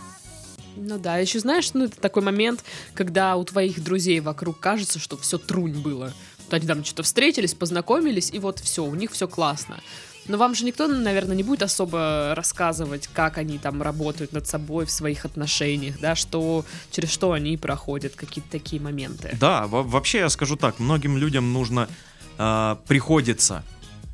Ну 0.81 0.98
да, 0.98 1.17
еще 1.17 1.39
знаешь, 1.39 1.74
ну 1.74 1.86
это 1.86 2.00
такой 2.00 2.24
момент, 2.24 2.63
когда 2.93 3.36
у 3.36 3.43
твоих 3.43 3.83
друзей 3.83 4.19
вокруг 4.19 4.59
кажется, 4.59 5.00
что 5.00 5.17
все 5.17 5.38
трунь 5.38 5.81
было. 5.81 6.13
Вот 6.45 6.53
они 6.53 6.65
там 6.65 6.83
что-то 6.83 7.03
встретились, 7.03 7.53
познакомились, 7.53 8.31
и 8.31 8.39
вот 8.39 8.59
все, 8.59 8.83
у 8.83 8.95
них 8.95 9.12
все 9.12 9.27
классно. 9.27 9.79
Но 10.27 10.38
вам 10.38 10.53
же 10.53 10.63
никто, 10.63 10.88
наверное, 10.88 11.36
не 11.36 11.43
будет 11.43 11.63
особо 11.63 12.33
рассказывать, 12.36 13.07
как 13.13 13.38
они 13.38 13.57
там 13.57 13.81
работают 13.81 14.31
над 14.31 14.48
собой 14.48 14.86
в 14.86 14.91
своих 14.91 15.25
отношениях, 15.25 16.00
да, 16.00 16.15
что 16.15 16.65
через 16.91 17.09
что 17.09 17.31
они 17.31 17.57
проходят, 17.57 18.15
какие-то 18.15 18.50
такие 18.51 18.81
моменты. 18.81 19.36
Да, 19.39 19.65
во- 19.67 19.83
вообще 19.83 20.19
я 20.19 20.29
скажу 20.29 20.55
так, 20.55 20.79
многим 20.79 21.17
людям 21.17 21.51
нужно, 21.51 21.89
э, 22.38 22.75
приходится 22.88 23.63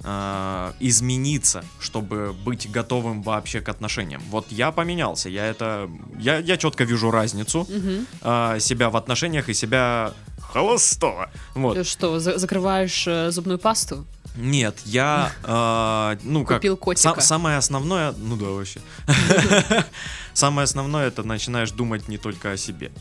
э, 0.07 0.73
измениться, 0.79 1.63
чтобы 1.79 2.33
быть 2.45 2.69
готовым 2.71 3.23
вообще 3.23 3.59
к 3.61 3.69
отношениям. 3.69 4.21
Вот 4.29 4.45
я 4.51 4.71
поменялся, 4.71 5.29
я 5.29 5.45
это, 5.47 5.89
я, 6.19 6.37
я 6.37 6.57
четко 6.57 6.83
вижу 6.83 7.09
разницу 7.11 7.67
Мгм. 7.69 8.05
э, 8.21 8.59
себя 8.59 8.89
в 8.89 8.95
отношениях 8.97 9.49
и 9.49 9.53
себя 9.53 10.11
холостого. 10.39 11.29
Вот. 11.55 11.73
Ты 11.75 11.83
Что, 11.83 12.19
за- 12.19 12.37
закрываешь 12.37 13.07
э, 13.07 13.31
зубную 13.31 13.57
пасту? 13.59 14.05
Нет, 14.37 14.75
я, 14.85 15.31
э, 15.43 16.17
ну 16.23 16.45
как, 16.45 16.57
Купил 16.57 16.77
котика. 16.77 17.09
са- 17.09 17.21
самое 17.21 17.57
основное, 17.57 18.11
ну 18.17 18.35
да 18.35 18.45
вообще, 18.45 18.79
самое 20.33 20.63
основное 20.65 21.07
это 21.07 21.23
начинаешь 21.23 21.71
думать 21.71 22.07
не 22.07 22.17
только 22.17 22.51
о 22.51 22.57
себе. 22.57 22.91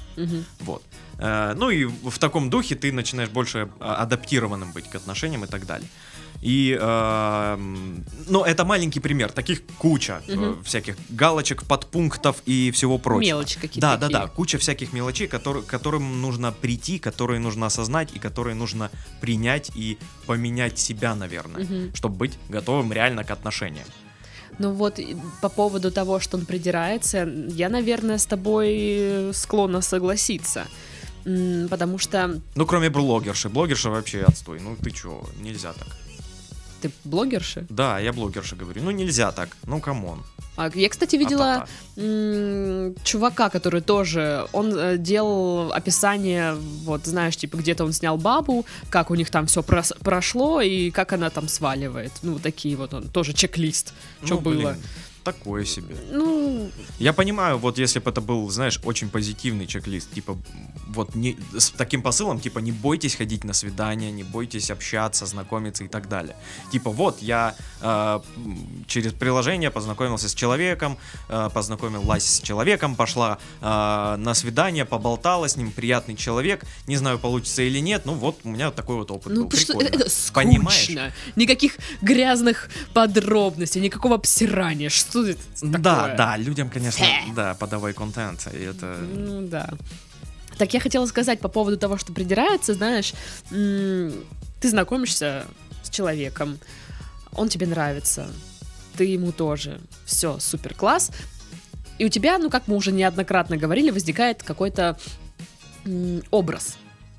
Вот. 0.60 0.82
Э, 1.18 1.54
Ну 1.56 1.70
и 1.70 1.84
в 1.84 2.18
таком 2.18 2.50
духе 2.50 2.74
ты 2.74 2.92
начинаешь 2.92 3.28
больше 3.30 3.68
а, 3.80 3.96
адаптированным 4.02 4.72
быть 4.72 4.88
к 4.90 4.94
отношениям 4.96 5.44
и 5.44 5.46
так 5.46 5.66
далее. 5.66 5.88
И, 6.42 6.76
э, 6.78 7.56
ну, 8.28 8.44
это 8.44 8.64
маленький 8.64 9.00
пример, 9.00 9.32
таких 9.32 9.62
куча 9.78 10.20
Мгм. 10.28 10.62
всяких 10.62 10.96
галочек, 11.08 11.62
подпунктов 11.64 12.42
и 12.44 12.70
всего 12.70 12.98
прочего. 12.98 13.28
Мелочи 13.36 13.54
какие-то 13.58 13.80
Да, 13.80 13.96
да, 13.96 14.06
такие. 14.08 14.20
да, 14.20 14.26
куча 14.28 14.58
всяких 14.58 14.92
мелочей, 14.92 15.26
которые, 15.26 15.62
которым 15.64 16.20
нужно 16.20 16.52
прийти, 16.52 16.98
которые 16.98 17.40
нужно 17.40 17.66
осознать 17.66 18.10
и 18.14 18.18
которые 18.18 18.54
нужно 18.54 18.90
принять 19.20 19.70
и 19.74 19.96
поменять 20.26 20.78
себя, 20.78 21.14
наверное, 21.14 21.64
Мгм. 21.64 21.94
чтобы 21.94 22.16
быть 22.16 22.38
готовым 22.50 22.92
реально 22.92 23.24
к 23.24 23.30
отношениям. 23.30 23.86
Ну 24.58 24.72
вот 24.72 25.00
по 25.40 25.48
поводу 25.48 25.90
того, 25.90 26.20
что 26.20 26.36
он 26.36 26.46
придирается, 26.46 27.28
я, 27.48 27.68
наверное, 27.68 28.18
с 28.18 28.26
тобой 28.26 29.30
склонна 29.32 29.80
согласиться. 29.80 30.66
Потому 31.70 31.96
что 31.98 32.40
Ну, 32.54 32.66
кроме 32.66 32.90
блогерши. 32.90 33.48
Блогерша 33.48 33.88
вообще 33.90 34.22
отстой. 34.24 34.60
Ну, 34.60 34.76
ты 34.76 34.90
чё, 34.90 35.24
нельзя 35.40 35.72
так. 35.72 35.88
Ты 36.84 36.90
блогерша. 37.04 37.64
Да, 37.68 37.98
я 37.98 38.12
блогерша 38.12 38.56
говорю. 38.56 38.82
Ну, 38.82 38.90
нельзя 38.90 39.32
так. 39.32 39.48
Ну, 39.66 39.80
come 39.80 40.04
on. 40.04 40.22
А 40.56 40.70
я, 40.74 40.88
кстати, 40.88 41.16
видела 41.16 41.66
м, 41.96 42.94
чувака, 43.02 43.48
который 43.50 43.80
тоже, 43.80 44.46
он 44.52 44.72
э, 44.78 44.96
делал 44.98 45.72
описание, 45.72 46.54
вот, 46.84 47.06
знаешь, 47.06 47.36
типа, 47.36 47.56
где-то 47.56 47.84
он 47.84 47.92
снял 47.92 48.16
бабу, 48.18 48.64
как 48.90 49.10
у 49.10 49.14
них 49.16 49.30
там 49.30 49.46
все 49.46 49.62
прошло 49.62 50.60
и 50.60 50.90
как 50.90 51.12
она 51.12 51.30
там 51.30 51.48
сваливает. 51.48 52.12
Ну, 52.22 52.38
такие 52.38 52.76
вот 52.76 52.94
он, 52.94 53.08
тоже 53.08 53.32
чек-лист, 53.32 53.94
что 54.24 54.34
Ну, 54.36 54.40
было. 54.40 54.54
блин, 54.54 54.76
такое 55.24 55.64
себе. 55.64 55.96
Ну, 56.12 56.70
Я 56.98 57.12
понимаю, 57.12 57.58
вот 57.58 57.78
если 57.78 57.98
бы 57.98 58.10
это 58.10 58.20
был, 58.20 58.50
знаешь, 58.50 58.80
очень 58.84 59.08
позитивный 59.08 59.66
чек-лист, 59.66 60.12
типа, 60.12 60.36
вот 60.88 61.14
не, 61.14 61.36
с 61.58 61.70
таким 61.70 62.02
посылом, 62.02 62.40
типа, 62.40 62.60
не 62.60 62.72
бойтесь 62.72 63.16
ходить 63.16 63.44
на 63.44 63.52
свидания, 63.52 64.12
не 64.12 64.22
бойтесь 64.22 64.70
общаться, 64.70 65.26
знакомиться 65.26 65.84
и 65.84 65.88
так 65.88 66.08
далее. 66.08 66.36
Типа, 66.72 66.90
вот, 66.90 67.22
я 67.22 67.54
э, 67.80 68.20
через 68.86 69.12
приложение 69.12 69.70
познакомился 69.70 70.28
с 70.28 70.34
человеком, 70.34 70.98
э, 71.28 71.50
познакомилась 71.54 72.24
с 72.24 72.40
человеком, 72.40 72.94
пошла 72.94 73.38
э, 73.60 74.16
на 74.18 74.34
свидание, 74.34 74.84
поболтала 74.84 75.48
с 75.48 75.56
ним, 75.56 75.70
приятный 75.72 76.16
человек, 76.16 76.64
не 76.86 76.96
знаю, 76.96 77.18
получится 77.18 77.62
или 77.62 77.78
нет, 77.80 78.02
ну 78.04 78.14
вот, 78.14 78.40
у 78.44 78.50
меня 78.50 78.70
такой 78.70 78.96
вот 78.96 79.10
опыт 79.10 79.32
ну 79.32 79.42
был, 79.42 79.48
прикольно. 79.48 79.88
это 79.88 80.10
скучно. 80.10 80.34
Понимаешь? 80.34 81.12
Никаких 81.36 81.78
грязных 82.02 82.68
подробностей, 82.92 83.80
никакого 83.80 84.16
обсирания. 84.16 84.88
Что 84.88 85.13
это 85.22 85.40
такое? 85.60 85.78
Да, 85.78 86.14
да, 86.16 86.36
людям, 86.36 86.68
конечно, 86.70 87.04
Фе. 87.04 87.32
да, 87.34 87.54
подавай 87.54 87.92
контент, 87.92 88.48
и 88.52 88.62
это... 88.62 88.98
Ну 89.00 89.46
да. 89.46 89.70
Так 90.58 90.74
я 90.74 90.80
хотела 90.80 91.06
сказать 91.06 91.40
по 91.40 91.48
поводу 91.48 91.76
того, 91.76 91.98
что 91.98 92.12
придирается, 92.12 92.74
знаешь, 92.74 93.12
ты 93.50 94.12
знакомишься 94.62 95.46
с 95.82 95.90
человеком, 95.90 96.58
он 97.32 97.48
тебе 97.48 97.66
нравится, 97.66 98.28
ты 98.96 99.04
ему 99.04 99.32
тоже, 99.32 99.80
все, 100.04 100.38
супер 100.38 100.74
класс, 100.74 101.10
и 101.98 102.04
у 102.04 102.08
тебя, 102.08 102.38
ну 102.38 102.50
как 102.50 102.68
мы 102.68 102.76
уже 102.76 102.92
неоднократно 102.92 103.56
говорили, 103.56 103.90
возникает 103.90 104.42
какой-то 104.42 104.98
образ. 106.30 106.76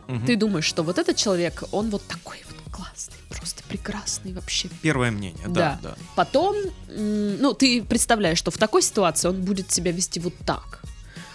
Мгм. 0.08 0.26
Ты 0.26 0.36
думаешь, 0.36 0.66
что 0.66 0.84
вот 0.84 0.98
этот 0.98 1.18
человек, 1.18 1.64
он 1.72 1.90
вот 1.90 2.06
такой 2.08 2.44
вот 2.48 2.55
классный, 2.76 3.16
просто 3.30 3.64
прекрасный 3.70 4.34
вообще. 4.34 4.68
Первое 4.82 5.12
мнение, 5.12 5.48
да, 5.48 5.80
да. 5.82 5.96
Потом, 6.16 6.56
м, 6.90 7.38
ну, 7.42 7.54
ты 7.54 7.82
представляешь, 7.84 8.38
что 8.38 8.52
в 8.52 8.58
такой 8.58 8.82
ситуации 8.82 9.30
он 9.30 9.42
будет 9.42 9.72
себя 9.72 9.92
вести 9.92 10.20
вот 10.20 10.34
так. 10.46 10.82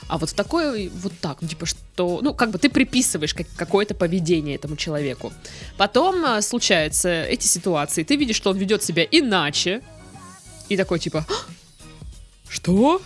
А 0.08 0.18
вот 0.18 0.30
в 0.30 0.34
такой 0.34 0.88
вот 0.88 1.12
так, 1.20 1.38
ну, 1.40 1.48
типа, 1.48 1.66
что, 1.66 2.18
ну, 2.22 2.34
как 2.34 2.50
бы 2.50 2.58
ты 2.58 2.68
приписываешь 2.68 3.32
как- 3.32 3.46
какое-то 3.56 3.94
поведение 3.94 4.56
этому 4.56 4.76
человеку. 4.76 5.32
Потом 5.76 6.24
а, 6.24 6.42
случаются 6.42 7.08
эти 7.08 7.46
ситуации, 7.46 8.02
ты 8.02 8.16
видишь, 8.16 8.36
что 8.36 8.50
он 8.50 8.58
ведет 8.58 8.82
себя 8.82 9.04
иначе, 9.10 9.82
и 10.68 10.76
такой, 10.76 10.98
типа, 10.98 11.24
«А? 11.28 11.32
что? 12.48 13.00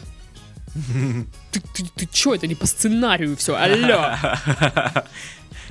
Ты, 1.53 1.61
ты, 1.61 1.85
ты 1.95 2.07
чё, 2.13 2.35
это 2.35 2.49
не 2.49 2.57
по 2.57 2.67
сценарию 2.67 3.37
все, 3.37 3.55
алло. 3.55 4.17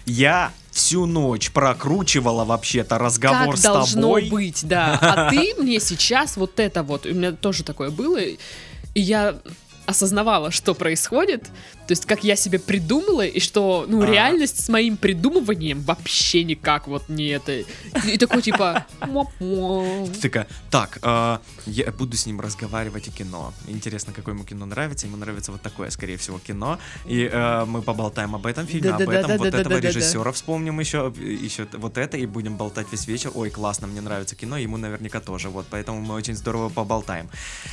Я 0.05 0.53
всю 0.73 1.05
ночь 1.05 1.51
прокручивала 1.51 2.43
вообще-то 2.45 2.97
разговор 2.97 3.51
как 3.51 3.57
с 3.57 3.61
должно 3.61 4.01
тобой. 4.01 4.29
быть, 4.29 4.67
да. 4.67 4.97
А 5.01 5.29
ты 5.31 5.53
мне 5.57 5.79
сейчас 5.79 6.35
вот 6.35 6.59
это 6.59 6.83
вот, 6.83 7.05
у 7.05 7.13
меня 7.13 7.31
тоже 7.31 7.63
такое 7.63 7.89
было, 7.91 8.17
и 8.17 8.37
я 8.95 9.35
осознавала, 9.85 10.51
что 10.51 10.73
происходит, 10.73 11.49
то 11.87 11.91
есть 11.91 12.05
как 12.05 12.23
я 12.23 12.35
себе 12.35 12.59
придумала, 12.59 13.25
и 13.25 13.39
что, 13.39 13.85
ну, 13.87 14.01
А. 14.01 14.05
реальность 14.05 14.63
с 14.63 14.69
моим 14.69 14.97
придумыванием 14.97 15.81
вообще 15.81 16.43
никак 16.43 16.87
вот 16.87 17.09
не 17.09 17.27
это. 17.27 17.63
И 18.07 18.17
такой 18.17 18.41
типа... 18.41 18.85
Такая, 20.21 20.47
так, 20.71 20.99
а, 21.01 21.41
я 21.65 21.91
буду 21.91 22.15
с 22.17 22.25
ним 22.25 22.39
разговаривать 22.41 23.07
о 23.07 23.11
кино. 23.11 23.53
Интересно, 23.67 24.13
какое 24.13 24.33
ему 24.35 24.43
кино 24.45 24.65
нравится. 24.65 25.07
Ему 25.07 25.17
нравится 25.17 25.51
вот 25.51 25.61
такое, 25.61 25.89
скорее 25.89 26.17
всего, 26.17 26.39
кино. 26.39 26.79
И 27.05 27.29
э, 27.31 27.65
мы 27.65 27.81
поболтаем 27.81 28.35
об 28.35 28.45
этом 28.45 28.65
фильме, 28.67 28.91
об 28.91 29.01
этом, 29.01 29.37
вот 29.37 29.53
этого 29.53 29.79
режиссера 29.79 30.31
вспомним 30.31 30.79
еще, 30.79 31.13
еще 31.19 31.67
вот 31.73 31.97
это, 31.97 32.17
и 32.17 32.25
будем 32.25 32.55
болтать 32.57 32.87
весь 32.91 33.07
вечер. 33.07 33.31
Ой, 33.33 33.49
классно, 33.49 33.87
мне 33.87 34.01
нравится 34.01 34.35
кино, 34.35 34.57
ему 34.57 34.77
наверняка 34.77 35.19
тоже. 35.19 35.49
Вот, 35.49 35.65
поэтому 35.69 36.01
мы 36.01 36.15
очень 36.15 36.35
здорово 36.35 36.69
поболтаем. 36.69 37.29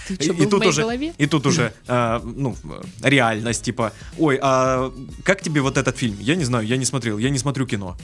Ты 0.08 0.14
И- 0.14 0.22
что, 0.22 0.34
был 0.34 0.46
в 0.46 0.50
тут 0.50 0.58
моей 0.60 0.70
уже- 0.70 0.80
голове? 0.82 1.14
И 1.18 1.26
тут 1.26 1.46
уже, 1.46 1.72
э, 1.86 2.20
ну, 2.22 2.56
реальность, 3.02 3.62
типа, 3.62 3.92
ой, 4.18 4.38
а 4.42 4.92
как 5.24 5.42
тебе 5.42 5.60
вот 5.60 5.76
этот 5.76 5.96
фильм? 5.96 6.16
Я 6.20 6.36
не 6.36 6.44
знаю, 6.44 6.66
я 6.66 6.76
не 6.76 6.84
смотрел, 6.84 7.18
я 7.18 7.30
не 7.30 7.38
смотрю 7.38 7.66
кино. 7.66 7.96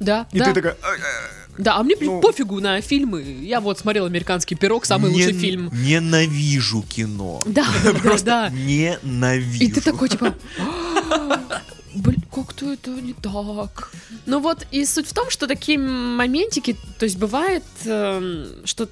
Да, 0.00 0.26
И 0.32 0.38
да. 0.38 0.46
ты 0.46 0.54
такая... 0.54 0.76
«Ай, 0.82 0.96
ай, 0.98 1.58
Да, 1.58 1.76
а 1.76 1.82
мне 1.82 1.94
ну- 2.00 2.20
пофигу 2.22 2.58
на 2.60 2.80
фильмы. 2.80 3.20
Я 3.22 3.60
вот 3.60 3.78
смотрел 3.78 4.06
«Американский 4.06 4.54
пирог», 4.54 4.86
самый 4.86 5.10
лучший 5.10 5.32
нен- 5.34 5.40
фильм. 5.40 5.70
Ненавижу 5.72 6.82
кино. 6.82 7.42
Да, 7.46 7.66
да, 7.84 7.92
да, 7.92 8.18
да. 8.18 8.48
Ненавижу. 8.48 9.62
И 9.64 9.70
ты 9.70 9.82
такой, 9.82 10.08
типа, 10.08 10.34
«А, 10.58 11.60
блин, 11.94 12.22
как-то 12.34 12.72
это 12.72 12.90
не 12.92 13.12
так. 13.12 13.92
Ну 14.24 14.40
вот, 14.40 14.66
и 14.70 14.86
суть 14.86 15.06
в 15.08 15.12
том, 15.12 15.28
что 15.28 15.46
такие 15.46 15.78
моментики, 15.78 16.76
то 16.98 17.04
есть 17.04 17.18
бывает, 17.18 17.64
эм, 17.84 18.46
что 18.64 18.88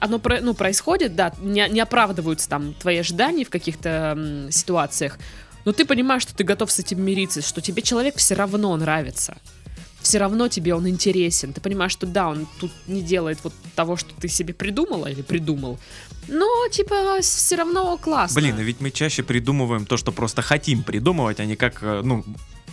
оно 0.00 0.18
про- 0.18 0.40
ну, 0.40 0.54
происходит, 0.54 1.14
да, 1.14 1.32
не, 1.40 1.66
не 1.68 1.80
оправдываются 1.80 2.48
там 2.48 2.74
твои 2.74 2.98
ожидания 2.98 3.44
в 3.44 3.50
каких-то 3.50 4.14
м, 4.16 4.50
ситуациях, 4.50 5.18
но 5.64 5.72
ты 5.72 5.84
понимаешь, 5.84 6.22
что 6.22 6.34
ты 6.34 6.42
готов 6.44 6.70
с 6.72 6.78
этим 6.78 7.02
мириться, 7.02 7.42
что 7.42 7.60
тебе 7.60 7.82
человек 7.82 8.16
все 8.16 8.34
равно 8.34 8.74
нравится. 8.76 9.36
все 10.00 10.16
равно 10.18 10.48
тебе 10.48 10.74
он 10.74 10.88
интересен. 10.88 11.52
Ты 11.52 11.60
понимаешь, 11.60 11.92
что 11.92 12.06
да, 12.06 12.30
он 12.30 12.46
тут 12.58 12.70
не 12.86 13.02
делает 13.02 13.38
вот 13.44 13.52
того, 13.76 13.96
что 13.96 14.14
ты 14.18 14.28
себе 14.28 14.54
придумала 14.54 15.06
или 15.08 15.20
придумал. 15.20 15.78
Но, 16.28 16.46
типа, 16.72 17.20
все 17.20 17.56
равно 17.56 17.98
классно. 17.98 18.40
Блин, 18.40 18.56
а 18.58 18.62
ведь 18.62 18.80
мы 18.80 18.90
чаще 18.90 19.22
придумываем 19.22 19.84
то, 19.84 19.98
что 19.98 20.10
просто 20.12 20.40
хотим 20.40 20.82
придумывать, 20.82 21.38
а 21.40 21.44
не 21.44 21.56
как, 21.56 21.82
э, 21.82 22.00
ну, 22.02 22.24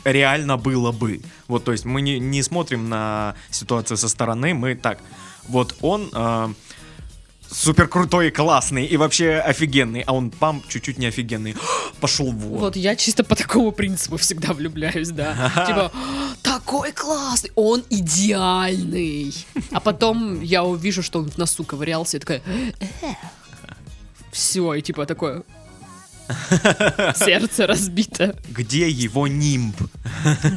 реально 0.06 0.56
было 0.58 0.94
бы. 0.94 1.20
Вот, 1.50 1.66
то 1.66 1.74
есть 1.74 1.84
мы 1.84 2.02
не, 2.02 2.18
не 2.20 2.42
смотрим 2.44 2.88
на 2.88 3.36
ситуацию 3.52 3.98
со 3.98 4.08
стороны, 4.08 4.54
мы 4.54 4.76
так, 4.76 5.00
вот 5.50 5.76
он 5.82 6.10
э, 6.14 6.54
супер 7.50 7.88
крутой 7.88 8.32
классный 8.32 8.86
и 8.86 8.98
вообще 8.98 9.36
офигенный, 9.36 10.02
а 10.02 10.14
он 10.14 10.32
пам 10.32 10.64
чуть-чуть 10.68 10.98
не 10.98 11.08
офигенный. 11.08 11.56
Пошел 12.00 12.32
вон. 12.32 12.60
Вот 12.60 12.76
я 12.76 12.96
чисто 12.96 13.24
по 13.24 13.36
такому 13.36 13.72
принципу 13.72 14.18
всегда 14.18 14.54
влюбляюсь, 14.54 15.10
да. 15.10 15.52
Типа, 15.68 15.92
такой 16.42 16.92
классный, 16.92 17.52
он 17.56 17.84
идеальный. 17.90 19.34
А 19.72 19.80
потом 19.80 20.42
я 20.42 20.64
увижу, 20.64 21.04
что 21.04 21.20
он 21.20 21.30
в 21.30 21.38
носу 21.38 21.64
ковырялся, 21.64 22.18
и 22.18 22.20
такая... 22.20 22.42
Все, 24.32 24.74
и 24.74 24.82
типа 24.82 25.06
такое... 25.06 25.44
Сердце 27.16 27.68
разбито. 27.68 28.36
Где 28.50 28.90
его 28.90 29.28
нимб? 29.28 29.76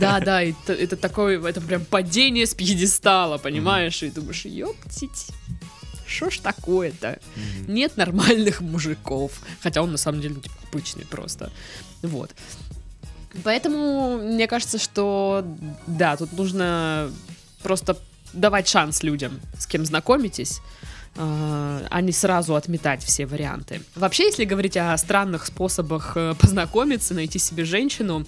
Да, 0.00 0.18
да, 0.18 0.42
это, 0.42 0.72
это 0.72 0.96
такое, 0.96 1.40
это 1.40 1.60
прям 1.60 1.84
падение 1.84 2.46
с 2.46 2.54
пьедестала, 2.54 3.38
понимаешь? 3.38 4.02
И 4.02 4.10
думаешь, 4.10 4.44
ёптить. 4.44 5.28
Что 6.10 6.30
ж 6.30 6.38
такое-то? 6.38 7.18
Нет 7.68 7.96
нормальных 7.96 8.60
мужиков. 8.60 9.32
Хотя 9.62 9.82
он 9.82 9.92
на 9.92 9.98
самом 9.98 10.20
деле 10.20 10.34
типа, 10.34 10.54
обычный 10.70 11.06
просто. 11.06 11.50
Вот. 12.02 12.30
Поэтому 13.44 14.18
мне 14.18 14.46
кажется, 14.48 14.78
что 14.78 15.44
да, 15.86 16.16
тут 16.16 16.32
нужно 16.32 17.10
просто 17.62 17.96
давать 18.32 18.68
шанс 18.68 19.02
людям, 19.02 19.40
с 19.58 19.66
кем 19.66 19.84
знакомитесь 19.84 20.60
э, 21.16 21.86
а 21.90 22.00
не 22.00 22.12
сразу 22.12 22.54
отметать 22.54 23.04
все 23.04 23.26
варианты. 23.26 23.82
Вообще, 23.94 24.24
если 24.24 24.44
говорить 24.44 24.76
о 24.76 24.96
странных 24.96 25.46
способах 25.46 26.12
э, 26.16 26.34
познакомиться, 26.38 27.14
найти 27.14 27.38
себе 27.38 27.64
женщину, 27.64 28.26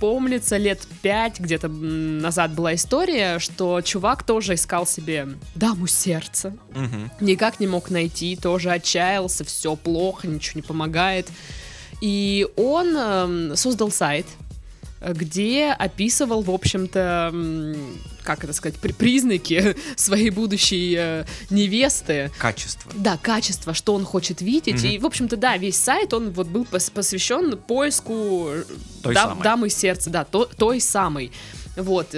помнится, 0.00 0.56
лет 0.56 0.86
пять 1.02 1.40
где-то 1.40 1.68
назад 1.68 2.54
была 2.54 2.74
история, 2.74 3.38
что 3.38 3.80
чувак 3.82 4.22
тоже 4.22 4.54
искал 4.54 4.86
себе 4.86 5.28
даму 5.54 5.86
сердца, 5.86 6.56
Мгм. 6.74 7.10
никак 7.20 7.60
не 7.60 7.66
мог 7.66 7.90
найти, 7.90 8.36
тоже 8.36 8.70
отчаялся, 8.70 9.44
все 9.44 9.76
плохо, 9.76 10.26
ничего 10.28 10.58
не 10.60 10.62
помогает. 10.62 11.28
И 12.00 12.46
он 12.56 12.96
эм, 12.96 13.56
создал 13.56 13.90
сайт, 13.90 14.26
где 15.10 15.70
описывал, 15.72 16.42
в 16.42 16.50
общем-то, 16.50 17.32
как 18.22 18.44
это 18.44 18.52
сказать, 18.52 18.78
при- 18.78 18.92
признаки 18.92 19.76
своей 19.96 20.30
будущей 20.30 20.94
э, 20.96 21.24
невесты. 21.50 22.30
Качество. 22.38 22.92
Да, 22.94 23.16
качество, 23.20 23.74
что 23.74 23.94
он 23.94 24.04
хочет 24.04 24.40
видеть. 24.42 24.76
Мгм. 24.82 24.86
И, 24.86 24.98
в 24.98 25.06
общем-то, 25.06 25.36
да, 25.36 25.56
весь 25.56 25.76
сайт, 25.76 26.12
он 26.14 26.30
вот 26.30 26.46
был 26.46 26.62
пос- 26.64 26.92
посвящен 26.92 27.56
поиску 27.58 28.48
Той 29.02 29.14
дам- 29.14 29.28
самой. 29.30 29.42
дамы 29.44 29.70
сердца, 29.70 30.10
да, 30.10 30.24
то- 30.24 30.44
той 30.56 30.80
самой. 30.80 31.32
Вот. 31.76 32.14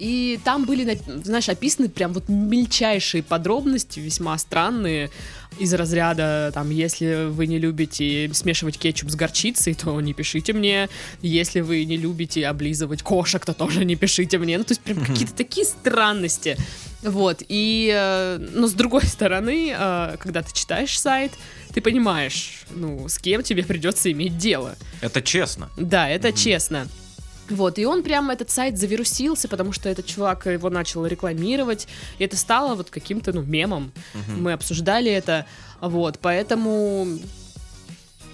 И 0.00 0.40
там 0.44 0.64
были, 0.64 0.84
на- 0.84 1.22
знаешь, 1.22 1.50
описаны 1.50 1.90
прям 1.90 2.14
вот 2.14 2.24
мельчайшие 2.28 3.22
подробности, 3.22 4.00
весьма 4.00 4.38
странные, 4.38 5.10
из 5.58 5.74
разряда, 5.74 6.50
там, 6.54 6.70
если 6.70 7.28
вы 7.28 7.46
не 7.46 7.58
любите 7.58 8.30
смешивать 8.32 8.78
кетчуп 8.78 9.10
с 9.10 9.14
горчицей, 9.14 9.74
то 9.74 10.00
не 10.00 10.14
пишите 10.14 10.54
мне. 10.54 10.88
Если 11.20 11.60
вы 11.60 11.84
не 11.84 11.98
любите 11.98 12.46
облизывать 12.46 13.02
кошек, 13.02 13.44
то 13.44 13.52
тоже 13.52 13.84
не 13.84 13.94
пишите 13.94 14.38
мне. 14.38 14.56
Ну, 14.56 14.64
то 14.64 14.72
есть 14.72 14.80
прям 14.80 15.04
какие-то 15.04 15.34
такие 15.34 15.66
странности. 15.66 16.56
Вот, 17.02 17.42
и, 17.48 17.90
э, 17.94 18.38
но 18.54 18.68
с 18.68 18.72
другой 18.72 19.04
стороны, 19.04 19.74
э, 19.76 20.16
когда 20.18 20.42
ты 20.42 20.54
читаешь 20.54 20.98
сайт, 20.98 21.32
ты 21.74 21.80
понимаешь, 21.82 22.62
ну, 22.70 23.06
с 23.08 23.18
кем 23.18 23.42
тебе 23.42 23.64
придется 23.64 24.10
иметь 24.12 24.38
дело. 24.38 24.76
Это 25.02 25.20
честно. 25.20 25.68
Да, 25.76 26.08
это 26.08 26.32
честно. 26.32 26.88
Вот, 27.50 27.78
и 27.78 27.84
он 27.84 28.02
прям 28.02 28.30
этот 28.30 28.50
сайт 28.50 28.78
завирусился, 28.78 29.48
потому 29.48 29.72
что 29.72 29.88
этот 29.88 30.06
чувак 30.06 30.46
его 30.46 30.70
начал 30.70 31.04
рекламировать, 31.04 31.88
и 32.18 32.24
это 32.24 32.36
стало 32.36 32.74
вот 32.76 32.90
каким-то, 32.90 33.32
ну, 33.32 33.42
мемом. 33.42 33.92
Мгм. 34.14 34.42
Мы 34.42 34.52
обсуждали 34.52 35.10
это, 35.10 35.46
вот, 35.80 36.18
поэтому... 36.20 37.18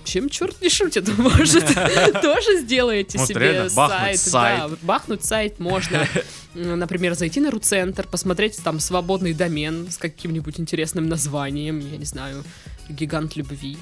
Чем 0.05 0.29
черт 0.29 0.63
не 0.63 0.69
шутит, 0.69 1.09
может, 1.19 1.67
тоже 2.23 2.61
сделаете 2.61 3.19
Может, 3.19 3.35
себе 3.35 3.53
реально 3.53 3.71
сайт. 3.71 4.21
сайт. 4.21 4.71
Да, 4.71 4.77
бахнуть 4.83 5.25
сайт 5.25 5.59
можно. 5.59 6.07
Например, 6.55 7.15
зайти 7.15 7.41
на 7.41 7.51
Руцентр, 7.51 8.07
посмотреть 8.07 8.63
там 8.63 8.79
свободный 8.79 9.35
домен 9.35 9.91
с 9.91 9.97
каким-нибудь 9.97 10.61
интересным 10.61 11.09
названием, 11.09 11.81
я 11.81 11.97
не 11.97 12.05
знаю, 12.05 12.45
гигант 12.89 13.35
любви. 13.35 13.79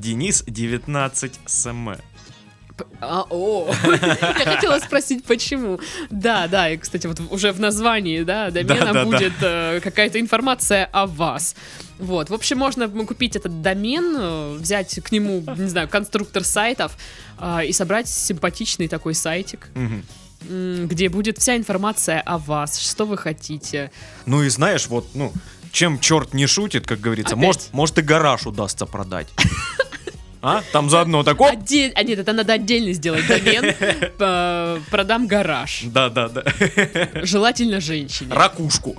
Денис 0.00 0.42
19 0.44 1.32
см. 1.46 2.02
А, 3.00 3.24
о, 3.30 3.72
я 3.84 4.44
хотела 4.44 4.78
спросить, 4.78 5.24
почему. 5.24 5.78
Да, 6.10 6.48
да, 6.48 6.70
и, 6.70 6.76
кстати, 6.76 7.06
вот 7.06 7.20
уже 7.30 7.52
в 7.52 7.60
названии, 7.60 8.22
да, 8.22 8.50
домена 8.50 8.74
Да, 8.74 8.84
да, 8.84 8.92
да. 8.92 9.04
будет 9.04 9.32
э, 9.42 9.80
какая-то 9.82 10.18
информация 10.18 10.88
о 10.92 11.06
вас. 11.06 11.54
Вот, 11.98 12.30
в 12.30 12.34
общем, 12.34 12.58
можно 12.58 12.88
купить 12.88 13.36
этот 13.36 13.62
домен, 13.62 14.16
э, 14.18 14.56
взять 14.58 14.98
к 15.02 15.12
нему, 15.12 15.44
не 15.56 15.68
знаю, 15.68 15.88
конструктор 15.88 16.42
сайтов 16.42 16.96
э, 17.38 17.66
и 17.66 17.72
собрать 17.72 18.08
симпатичный 18.08 18.88
такой 18.88 19.14
сайтик, 19.14 19.68
где 20.40 21.08
будет 21.08 21.38
вся 21.38 21.56
информация 21.56 22.20
о 22.20 22.38
вас, 22.38 22.78
что 22.78 23.06
вы 23.06 23.16
хотите. 23.16 23.90
Ну 24.26 24.42
и 24.42 24.48
знаешь, 24.48 24.88
вот, 24.88 25.06
ну, 25.14 25.32
чем 25.74 25.98
черт 25.98 26.34
не 26.34 26.46
шутит, 26.46 26.86
как 26.86 27.00
говорится, 27.00 27.34
Опять? 27.34 27.46
может, 27.46 27.72
может 27.72 27.98
и 27.98 28.02
гараж 28.02 28.46
удастся 28.46 28.86
продать. 28.86 29.28
А? 30.46 30.62
Там 30.72 30.90
заодно 30.90 31.22
так, 31.22 31.40
оп, 31.40 31.50
Отдель- 31.50 31.92
А 31.94 32.02
нет, 32.02 32.18
это 32.18 32.34
надо 32.34 32.52
отдельно 32.52 32.92
сделать 32.92 33.26
домен. 33.26 33.74
Продам 34.90 35.26
гараж. 35.26 35.80
Да-да-да. 35.84 36.44
Желательно 37.22 37.80
женщине. 37.80 38.34
Ракушку. 38.34 38.94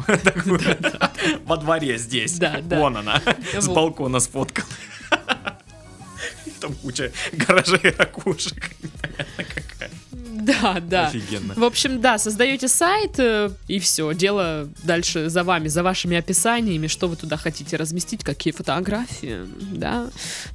Во 1.46 1.58
дворе 1.58 2.00
здесь. 2.00 2.40
Да, 2.40 2.58
да. 2.64 2.80
Вон 2.80 2.98
она. 2.98 3.22
С 3.54 3.68
балкона 3.68 4.20
сфоткал. 4.20 4.66
Там 6.60 6.74
куча 6.76 7.12
гаражей 7.34 7.94
ракушек. 7.96 8.72
Непонятно 8.82 9.44
какая. 9.44 9.92
Да, 10.62 10.80
да. 10.80 11.08
Офигенно. 11.08 11.54
В 11.56 11.64
общем, 11.64 12.02
да, 12.02 12.18
создаете 12.18 12.68
сайт, 12.68 13.16
э, 13.20 13.50
и 13.68 13.80
все, 13.80 14.14
дело 14.14 14.68
дальше 14.84 15.30
за 15.30 15.44
вами, 15.44 15.68
за 15.70 15.82
вашими 15.82 16.18
описаниями, 16.18 16.88
что 16.88 17.08
вы 17.08 17.16
туда 17.16 17.36
хотите 17.38 17.78
разместить, 17.78 18.24
какие 18.24 18.54
фотографии, 18.54 19.40
да, 19.60 20.08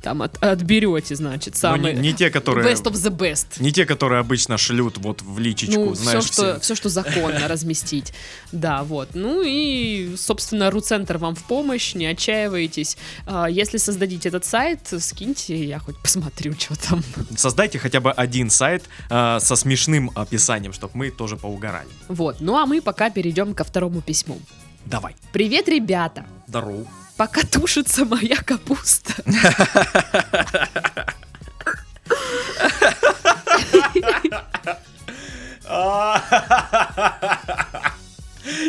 там 0.03 0.23
от- 0.23 0.41
отберете, 0.43 1.17
значит, 1.17 1.55
Но 1.55 1.59
самые... 1.61 1.95
не, 1.95 2.01
не 2.11 2.15
те, 2.15 2.31
которые... 2.31 2.73
Best 2.73 2.85
of 2.85 2.93
the 2.93 3.11
best. 3.11 3.47
Не 3.59 3.73
те, 3.73 3.85
которые 3.85 4.21
обычно 4.21 4.59
шлют 4.59 4.99
вот 4.99 5.23
в 5.23 5.39
личечку, 5.41 5.81
Ну, 5.87 5.95
все 5.95 6.03
знаешь, 6.05 6.25
что, 6.25 6.33
всем. 6.33 6.61
все, 6.61 6.75
что 6.77 6.89
законно 6.89 7.49
разместить. 7.49 8.13
Да, 8.53 8.85
вот. 8.85 9.09
Ну 9.15 9.43
и, 9.45 10.15
собственно, 10.17 10.71
Руцентр 10.71 11.19
вам 11.19 11.35
в 11.35 11.43
помощь, 11.45 11.95
не 11.95 12.07
отчаивайтесь. 12.07 12.97
А, 13.27 13.47
Если 13.47 13.79
создадите 13.79 14.29
этот 14.29 14.45
сайт, 14.45 14.81
скиньте, 15.01 15.65
я 15.65 15.79
хоть 15.81 15.97
посмотрю, 15.99 16.53
что 16.59 16.77
там. 16.89 17.03
Создайте 17.37 17.79
хотя 17.81 18.01
бы 18.01 18.13
один 18.13 18.51
сайт 18.51 18.85
э, 19.09 19.39
со 19.41 19.57
смешным 19.57 19.80
описанием, 20.15 20.73
чтобы 20.73 20.93
мы 20.95 21.11
тоже 21.11 21.37
поугорали. 21.37 21.89
Вот. 22.09 22.41
Ну 22.41 22.57
а 22.57 22.67
мы 22.67 22.81
пока 22.81 23.11
перейдем 23.11 23.55
ко 23.55 23.65
второму 23.65 24.01
письму. 24.01 24.39
Давай. 24.87 25.15
Привет, 25.33 25.69
ребята! 25.69 26.25
Здорово. 26.47 26.87
Пока 27.17 27.43
тушится 27.43 28.05
моя 28.05 28.37
капуста. 28.37 29.15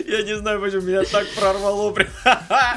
Я 0.05 0.21
не 0.23 0.37
знаю, 0.37 0.59
почему 0.61 0.81
меня 0.81 1.03
так 1.03 1.27
прорвало. 1.29 1.95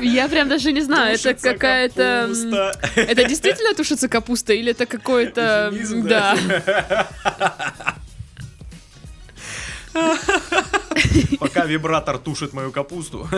Я 0.01 0.29
прям 0.29 0.49
даже 0.49 0.73
не 0.73 0.81
знаю, 0.81 1.15
это 1.15 1.23
Тушится 1.25 1.53
какая-то... 1.53 2.03
м, 2.03 2.51
капуста. 2.51 2.73
Это 2.95 3.25
действительно 3.25 3.75
тушится 3.75 4.09
капуста 4.09 4.53
или 4.53 4.71
это 4.71 4.87
какое-то... 4.87 5.73
Да. 6.05 6.37
Пока 11.39 11.65
вибратор 11.67 12.19
тушит 12.19 12.53
мою 12.53 12.73
капусту. 12.73 13.29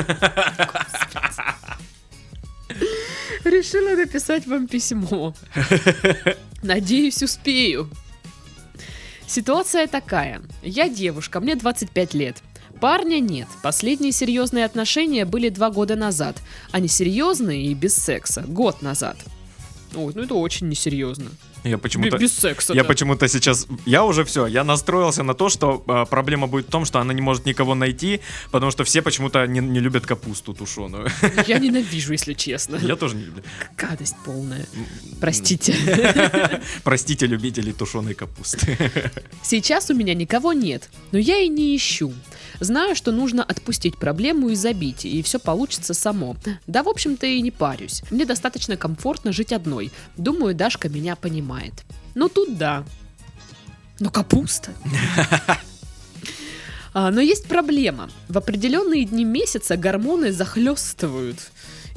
Решила 3.45 3.95
написать 3.97 4.47
вам 4.47 4.66
письмо. 4.66 5.35
Надеюсь, 6.62 7.23
успею. 7.23 7.88
Ситуация 9.27 9.87
такая. 9.87 10.42
Я 10.62 10.88
девушка, 10.88 11.40
мне 11.40 11.55
25 11.55 12.14
лет. 12.14 12.37
Парня 12.81 13.21
нет. 13.21 13.49
Последние 13.62 14.12
серьезные 14.12 14.64
отношения 14.64 15.25
были 15.25 15.49
два 15.49 15.71
года 15.71 15.97
назад. 15.97 16.37
А 16.73 16.81
не 16.81 16.88
серьезные 16.88 17.66
и 17.66 17.75
без 17.75 17.95
секса. 17.95 18.45
Год 18.47 18.83
назад. 18.83 19.16
Ой, 19.95 20.12
ну 20.14 20.23
это 20.23 20.35
очень 20.35 20.69
несерьезно. 20.69 21.31
Я 21.67 21.79
почему-то... 21.79 22.17
Без 22.19 22.33
секса. 22.33 22.73
Я 22.75 22.83
да. 22.83 22.89
почему-то 22.89 23.29
сейчас, 23.29 23.67
я 23.85 24.05
уже 24.05 24.25
все, 24.25 24.47
я 24.47 24.65
настроился 24.65 25.23
на 25.23 25.35
то, 25.35 25.49
что 25.49 25.83
э, 25.87 26.05
проблема 26.09 26.47
будет 26.47 26.67
в 26.67 26.71
том, 26.71 26.85
что 26.85 27.01
она 27.01 27.13
не 27.13 27.23
может 27.23 27.45
никого 27.45 27.75
найти, 27.75 28.21
потому 28.51 28.71
что 28.71 28.85
все 28.85 29.03
почему-то 29.03 29.47
не, 29.47 29.61
не 29.61 29.81
любят 29.81 30.07
капусту 30.07 30.55
тушеную. 30.55 31.09
Я 31.47 31.59
ненавижу, 31.59 32.13
если 32.13 32.35
честно. 32.35 32.77
Я 32.77 32.97
тоже 32.97 33.17
не 33.17 33.25
люблю. 33.25 33.43
Гадость 33.77 34.17
полная. 34.25 34.67
Простите. 35.21 35.75
Простите, 36.85 37.27
любители 37.27 37.73
тушеной 37.73 38.15
капусты. 38.15 38.77
Сейчас 39.43 39.91
у 39.91 39.95
меня 39.95 40.15
никого 40.15 40.53
нет, 40.53 40.89
но 41.13 41.19
я 41.19 41.39
и 41.39 41.49
не 41.49 41.77
ищу. 41.77 42.13
Знаю, 42.61 42.95
что 42.95 43.13
нужно 43.13 43.43
отпустить 43.43 43.99
проблему 43.99 44.49
и 44.49 44.55
забить, 44.55 45.05
и 45.05 45.23
все 45.23 45.39
получится 45.39 45.95
само. 45.95 46.37
Да, 46.67 46.83
в 46.83 46.89
общем-то, 46.89 47.27
и 47.27 47.41
не 47.43 47.51
парюсь. 47.51 48.03
Мне 48.11 48.25
достаточно 48.25 48.77
комфортно 48.77 49.33
жить 49.33 49.53
одной. 49.53 49.91
Думаю, 50.17 50.55
Дашка 50.55 50.89
меня 50.89 51.17
понимает. 51.17 51.56
Ну 52.14 52.29
тут 52.29 52.57
да. 52.57 52.85
Но 54.01 54.11
капуста. 54.11 54.73
А, 56.99 57.11
но 57.11 57.21
есть 57.21 57.47
проблема. 57.47 58.09
В 58.31 58.38
определенные 58.38 59.05
дни 59.05 59.23
месяца 59.23 59.77
гормоны 59.77 60.33
захлестывают. 60.33 61.37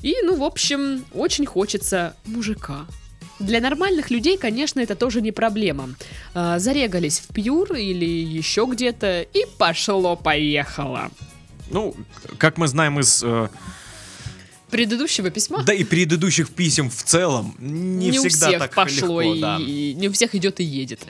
И, 0.02 0.14
ну, 0.24 0.36
в 0.36 0.44
общем, 0.44 1.06
очень 1.14 1.46
хочется 1.46 2.18
мужика. 2.26 2.86
Для 3.40 3.62
нормальных 3.62 4.12
людей, 4.12 4.38
конечно, 4.38 4.82
это 4.82 4.96
тоже 4.96 5.22
не 5.22 5.32
проблема. 5.32 5.92
А, 6.34 6.60
зарегались 6.60 7.20
в 7.20 7.34
Пьюр 7.34 7.76
или 7.76 8.04
еще 8.04 8.68
где-то, 8.70 9.22
и 9.22 9.46
пошло-поехало. 9.58 11.12
Ну, 11.72 11.96
как 12.38 12.58
мы 12.58 12.68
знаем 12.68 13.00
из... 13.00 13.24
э, 13.24 13.48
Предыдущего 14.70 15.30
письма 15.30 15.64
да 15.64 15.74
и 15.74 15.84
предыдущих 15.84 16.50
писем 16.50 16.90
в 16.90 17.04
целом, 17.04 17.56
не, 17.60 18.20
у 18.20 18.28
всегда 18.28 18.48
всех 18.48 18.60
так 18.60 18.76
пошло 18.76 19.22
легко, 19.22 19.34
и, 19.36 19.42
да. 19.42 19.58
и 19.60 19.94
не 19.94 20.10
у 20.10 20.12
всех 20.12 20.36
идет 20.36 20.60
и 20.60 20.64
едет. 20.64 21.02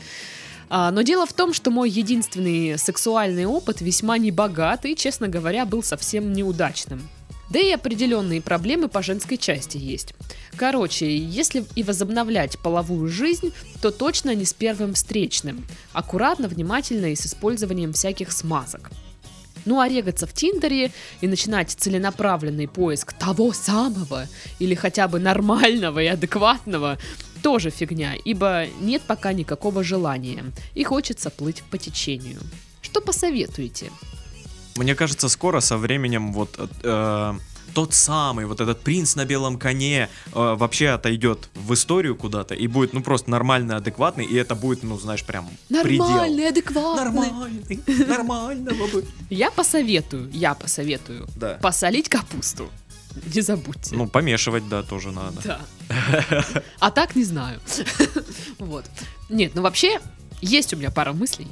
А, 0.69 0.91
но 0.91 1.01
дело 1.01 1.25
в 1.25 1.33
том, 1.33 1.53
что 1.53 1.71
мой 1.71 1.89
единственный 1.89 2.77
сексуальный 2.77 3.45
опыт 3.45 3.81
весьма 3.81 4.17
небогат 4.17 4.85
и, 4.85 4.95
честно 4.95 5.27
говоря, 5.27 5.65
был 5.65 5.81
совсем 5.83 6.31
неудачным. 6.31 7.01
Да 7.49 7.59
и 7.59 7.71
определенные 7.71 8.41
проблемы 8.41 8.89
по 8.89 9.01
женской 9.01 9.37
части 9.37 9.77
есть. 9.77 10.13
Короче, 10.55 11.17
если 11.17 11.65
и 11.75 11.81
возобновлять 11.81 12.59
половую 12.59 13.09
жизнь, 13.09 13.51
то 13.81 13.89
точно 13.89 14.35
не 14.35 14.45
с 14.45 14.53
первым 14.53 14.93
встречным. 14.93 15.65
Аккуратно, 15.91 16.47
внимательно 16.47 17.07
и 17.11 17.15
с 17.15 17.25
использованием 17.25 17.93
всяких 17.93 18.31
смазок. 18.31 18.91
Ну 19.65 19.79
а 19.79 19.87
регаться 19.87 20.27
в 20.27 20.33
Тиндере 20.33 20.91
и 21.21 21.27
начинать 21.27 21.71
целенаправленный 21.71 22.67
поиск 22.67 23.13
того 23.13 23.53
самого 23.53 24.27
или 24.59 24.75
хотя 24.75 25.07
бы 25.07 25.19
нормального 25.19 25.99
и 25.99 26.07
адекватного 26.07 26.97
тоже 27.41 27.69
фигня, 27.69 28.15
ибо 28.25 28.65
нет 28.81 29.01
пока 29.03 29.33
никакого 29.33 29.83
желания 29.83 30.45
и 30.75 30.83
хочется 30.83 31.29
плыть 31.29 31.63
по 31.71 31.77
течению. 31.77 32.39
Что 32.81 33.01
посоветуете? 33.01 33.91
Мне 34.75 34.95
кажется, 34.95 35.29
скоро 35.29 35.59
со 35.59 35.77
временем 35.77 36.31
вот 36.31 36.57
э, 36.83 37.33
тот 37.73 37.93
самый, 37.93 38.45
вот 38.45 38.61
этот 38.61 38.81
принц 38.81 39.15
на 39.15 39.25
белом 39.25 39.57
коне 39.57 40.09
э, 40.27 40.29
вообще 40.33 40.89
отойдет 40.89 41.49
в 41.55 41.73
историю 41.73 42.15
куда-то 42.15 42.55
и 42.55 42.67
будет, 42.67 42.93
ну, 42.93 43.01
просто 43.01 43.29
нормальный, 43.31 43.75
адекватный, 43.75 44.25
и 44.25 44.35
это 44.35 44.55
будет, 44.55 44.83
ну, 44.83 44.97
знаешь, 44.99 45.23
прям 45.23 45.49
предел. 45.69 46.05
Нормальный, 46.09 46.47
адекватный. 46.49 47.03
Нормальный, 47.05 47.83
нормального 48.07 48.87
бы. 48.87 49.05
Я 49.29 49.51
посоветую, 49.51 50.29
я 50.33 50.53
посоветую 50.53 51.27
Да. 51.35 51.55
посолить 51.61 52.09
капусту. 52.09 52.69
Не 53.33 53.41
забудьте. 53.41 53.95
Ну, 53.95 54.07
помешивать, 54.07 54.69
да, 54.69 54.83
тоже 54.83 55.11
надо. 55.11 55.41
Да. 55.43 55.61
А 56.79 56.91
так 56.91 57.15
не 57.15 57.23
знаю. 57.23 57.59
Вот. 58.59 58.85
Нет, 59.29 59.53
ну 59.55 59.61
вообще, 59.61 59.99
есть 60.41 60.73
у 60.73 60.77
меня 60.77 60.91
пара 60.91 61.13
мыслей 61.13 61.47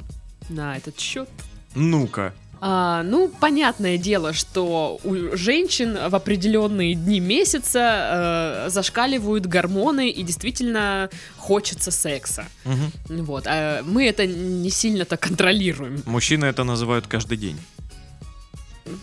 на 0.48 0.76
этот 0.76 0.98
счет. 0.98 1.28
Ну-ка. 1.74 2.32
А, 2.60 3.02
ну, 3.02 3.28
понятное 3.28 3.98
дело, 3.98 4.32
что 4.32 4.98
у 5.04 5.36
женщин 5.36 5.96
в 6.08 6.14
определенные 6.14 6.94
дни 6.94 7.20
месяца 7.20 8.66
э, 8.66 8.70
зашкаливают 8.70 9.46
гормоны 9.46 10.10
и 10.10 10.22
действительно 10.22 11.10
хочется 11.36 11.90
секса. 11.90 12.46
Мгм. 12.64 13.24
Вот. 13.24 13.44
А 13.46 13.82
мы 13.84 14.06
это 14.06 14.26
не 14.26 14.70
сильно-то 14.70 15.16
контролируем. 15.16 16.02
Мужчины 16.06 16.46
это 16.46 16.64
называют 16.64 17.06
каждый 17.06 17.36
день. 17.38 17.58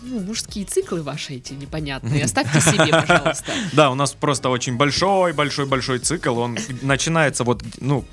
Ну, 0.02 0.20
мужские 0.20 0.64
циклы 0.64 1.02
ваши 1.02 1.34
эти 1.34 1.52
непонятные. 1.54 2.24
Оставьте 2.24 2.60
себе, 2.60 2.90
пожалуйста. 2.90 3.52
Да, 3.72 3.90
у 3.90 3.94
нас 3.94 4.12
просто 4.12 4.48
очень 4.48 4.76
большой-большой-большой 4.76 5.98
цикл. 5.98 6.38
Он 6.38 6.58
начинается 6.82 7.44
вот, 7.44 7.62
ну, 7.80 8.04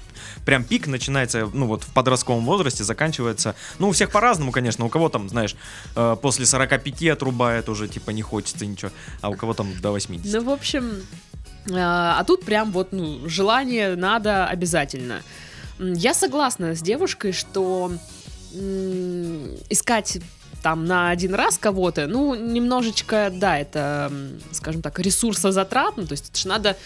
прям 0.45 0.63
пик 0.63 0.87
начинается, 0.87 1.49
ну, 1.53 1.67
вот 1.67 1.83
в 1.83 1.93
подростковом 1.93 2.45
возрасте, 2.45 2.83
заканчивается, 2.83 3.55
ну, 3.79 3.89
у 3.89 3.91
всех 3.91 4.11
по-разному, 4.11 4.51
конечно. 4.51 4.85
У 4.85 4.89
кого 4.89 5.09
там, 5.09 5.29
знаешь, 5.29 5.55
э, 5.95 6.15
после 6.21 6.45
45 6.45 7.07
отрубает 7.09 7.69
уже, 7.69 7.87
типа, 7.87 8.11
не 8.11 8.21
хочется 8.21 8.65
ничего, 8.65 8.91
а 9.21 9.29
у 9.29 9.35
кого 9.35 9.53
там 9.53 9.67
до 9.81 9.91
80. 9.91 10.33
Ну, 10.33 10.43
в 10.43 10.49
общем, 10.49 11.03
а 11.71 12.19
а 12.19 12.23
тут 12.23 12.43
прям 12.43 12.71
вот, 12.71 12.91
ну, 12.91 13.27
желание 13.27 13.95
надо 13.95 14.45
обязательно. 14.47 15.21
Я 15.79 16.13
согласна 16.13 16.75
с 16.75 16.81
девушкой, 16.81 17.31
что 17.31 17.91
искать 19.69 20.19
там 20.63 20.85
на 20.85 21.09
один 21.09 21.35
раз 21.35 21.57
кого-то, 21.57 22.07
ну, 22.07 22.33
немножечко, 22.33 23.29
да, 23.31 23.59
это, 23.59 24.11
скажем 24.51 24.81
так, 24.81 24.97
ресурсозатратно, 24.97 26.07
то 26.07 26.13
есть 26.13 26.29
это 26.29 26.39
же 26.39 26.47
надо 26.47 26.77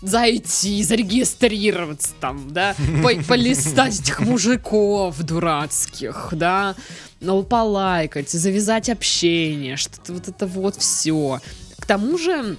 зайти, 0.00 0.82
зарегистрироваться 0.82 2.14
там, 2.20 2.50
да, 2.50 2.74
по- 3.02 3.22
полистать 3.28 4.00
этих 4.00 4.20
мужиков 4.20 5.22
дурацких, 5.22 6.30
да, 6.32 6.74
ну, 7.20 7.42
полайкать, 7.42 8.30
завязать 8.30 8.88
общение, 8.88 9.76
что-то 9.76 10.14
вот 10.14 10.28
это 10.28 10.46
вот 10.46 10.76
все. 10.76 11.40
К 11.78 11.86
тому 11.86 12.16
же, 12.16 12.56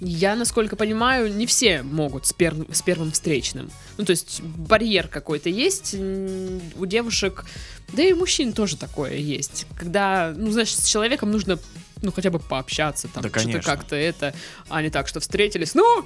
я, 0.00 0.36
насколько 0.36 0.76
понимаю, 0.76 1.32
не 1.34 1.46
все 1.46 1.82
могут 1.82 2.26
с, 2.26 2.32
пер- 2.34 2.72
с 2.74 2.82
первым 2.82 3.12
встречным. 3.12 3.70
Ну, 3.96 4.04
то 4.04 4.10
есть 4.10 4.42
барьер 4.42 5.08
какой-то 5.08 5.48
есть 5.48 5.94
у 5.94 6.86
девушек, 6.86 7.44
да 7.92 8.02
и 8.02 8.12
у 8.12 8.16
мужчин 8.16 8.52
тоже 8.52 8.76
такое 8.76 9.14
есть. 9.14 9.66
Когда, 9.78 10.34
ну, 10.36 10.50
знаешь, 10.50 10.74
с 10.74 10.84
человеком 10.86 11.30
нужно, 11.30 11.58
ну, 12.02 12.12
хотя 12.12 12.30
бы 12.30 12.38
пообщаться, 12.38 13.08
там, 13.08 13.22
Да, 13.22 13.38
что-то 13.40 13.60
как-то 13.62 13.96
это, 13.96 14.34
а 14.68 14.82
не 14.82 14.90
так, 14.90 15.08
что 15.08 15.20
встретились, 15.20 15.74
ну, 15.74 16.04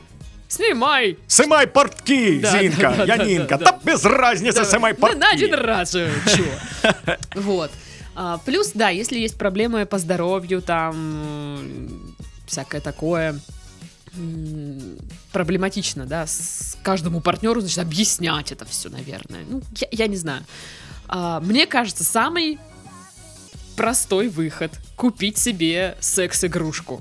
снимай! 0.49 1.19
Сымай 1.27 1.67
портки, 1.67 2.39
Да, 2.41 2.61
Зинка, 2.61 2.81
да, 2.83 2.97
да, 2.97 3.07
да, 3.07 3.25
Янинка, 3.25 3.59
да, 3.59 3.65
да, 3.65 3.73
да. 3.73 3.81
без 3.93 4.05
разницы, 4.05 4.65
Да, 4.71 4.79
на- 4.79 4.95
портки. 4.95 5.19
На 5.19 5.31
один 5.31 5.55
раз 5.55 5.93
же, 5.93 6.11
чё? 6.37 6.45
Вот. 7.35 7.71
А, 8.15 8.39
Плюс, 8.39 8.71
да, 8.75 8.91
если 8.91 9.19
есть 9.19 9.37
проблемы 9.39 9.87
по 9.87 9.99
здоровью, 9.99 10.61
там, 10.63 12.15
всякое 12.47 12.81
такое, 12.81 13.39
проблематично, 15.33 16.07
да, 16.07 16.27
с 16.27 16.77
каждому 16.83 17.21
партнеру, 17.21 17.61
значит, 17.61 17.79
объяснять 17.79 18.53
это 18.53 18.65
все, 18.65 18.89
наверное. 18.89 19.45
Ну, 19.49 19.63
я, 19.77 19.89
я 19.91 20.07
не 20.07 20.17
знаю. 20.17 20.45
А, 21.09 21.41
Мне 21.41 21.67
кажется, 21.67 22.05
самый 22.05 22.59
простой 23.77 24.29
выход— 24.29 24.73
купить 24.97 25.39
себе 25.39 25.97
секс-игрушку. 26.01 27.01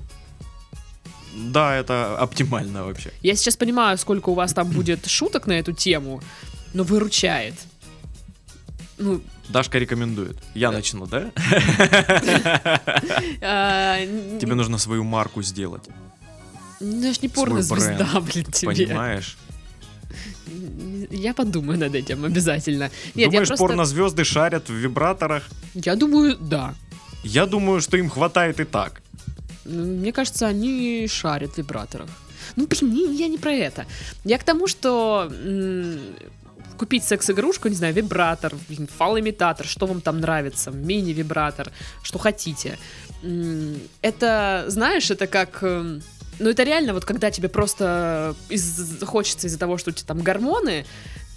Да, 1.36 1.76
это 1.76 2.18
оптимально 2.18 2.86
вообще. 2.86 3.12
Я 3.22 3.36
сейчас 3.36 3.56
понимаю, 3.56 3.98
сколько 3.98 4.30
у 4.30 4.34
вас 4.34 4.54
там 4.54 4.70
будет 4.70 5.06
шуток 5.08 5.48
на 5.48 5.54
эту 5.54 5.74
тему, 5.74 6.22
но 6.74 6.84
выручает. 6.84 7.56
Ну, 8.98 9.22
Дашка 9.50 9.80
рекомендует. 9.80 10.38
Я 10.54 10.72
начну, 10.72 11.08
да? 11.08 11.32
а, 13.42 13.98
Тебе 14.40 14.54
нужно 14.56 14.78
свою 14.78 15.04
марку 15.04 15.42
сделать, 15.42 15.84
Ну, 16.80 17.02
я 17.08 17.14
ж 17.14 17.20
не 17.22 17.30
порно-звезда, 17.30 18.20
блин, 18.22 18.46
тебе. 18.46 18.88
понимаешь? 18.88 19.38
Я 21.12 21.34
подумаю 21.34 21.80
над 21.80 21.96
этим 21.96 22.26
обязательно. 22.26 22.90
Нет, 23.16 23.30
Думаешь, 23.30 23.48
просто... 23.48 23.66
порнозвезды 23.66 24.24
шарят 24.24 24.70
в 24.70 24.74
вибраторах? 24.74 25.44
Я 25.74 25.96
думаю, 25.96 26.38
да. 26.40 26.74
Я 27.24 27.46
думаю, 27.46 27.82
что 27.82 27.98
им 27.98 28.10
хватает 28.10 28.60
и 28.60 28.64
так. 28.64 29.02
Ну, 29.66 29.86
Мне 29.86 30.12
кажется, 30.12 30.48
они 30.48 31.08
шарят 31.08 31.54
в 31.54 31.58
вибраторах. 31.58 32.10
Ну, 32.56 32.68
блин, 32.68 33.12
я 33.12 33.28
не 33.28 33.38
про 33.38 33.52
это. 33.52 33.86
Я 34.24 34.38
к 34.38 34.44
тому, 34.44 34.68
что 34.68 35.32
купить 36.78 37.04
секс-игрушку, 37.04 37.68
не 37.68 37.76
знаю, 37.76 37.94
вибратор, 37.94 38.56
блин, 38.70 38.88
фал-имитатор, 38.88 39.68
что 39.68 39.86
вам 39.86 40.02
там 40.02 40.22
нравится, 40.22 40.72
мини-вибратор, 40.72 41.72
что 42.04 42.20
хотите. 42.20 42.78
Это, 44.02 44.66
знаешь, 44.68 45.12
это 45.12 45.28
как... 45.28 45.64
эм, 46.40 46.46
Ну, 46.46 46.50
это 46.50 46.64
реально, 46.64 46.94
вот 46.94 47.06
когда 47.06 47.30
тебе 47.32 47.50
просто 47.50 48.36
из- 48.50 49.04
хочется 49.06 49.48
из-за 49.48 49.60
того, 49.60 49.78
что 49.78 49.92
у 49.92 49.94
тебя 49.94 50.08
там 50.08 50.20
гормоны, 50.22 50.86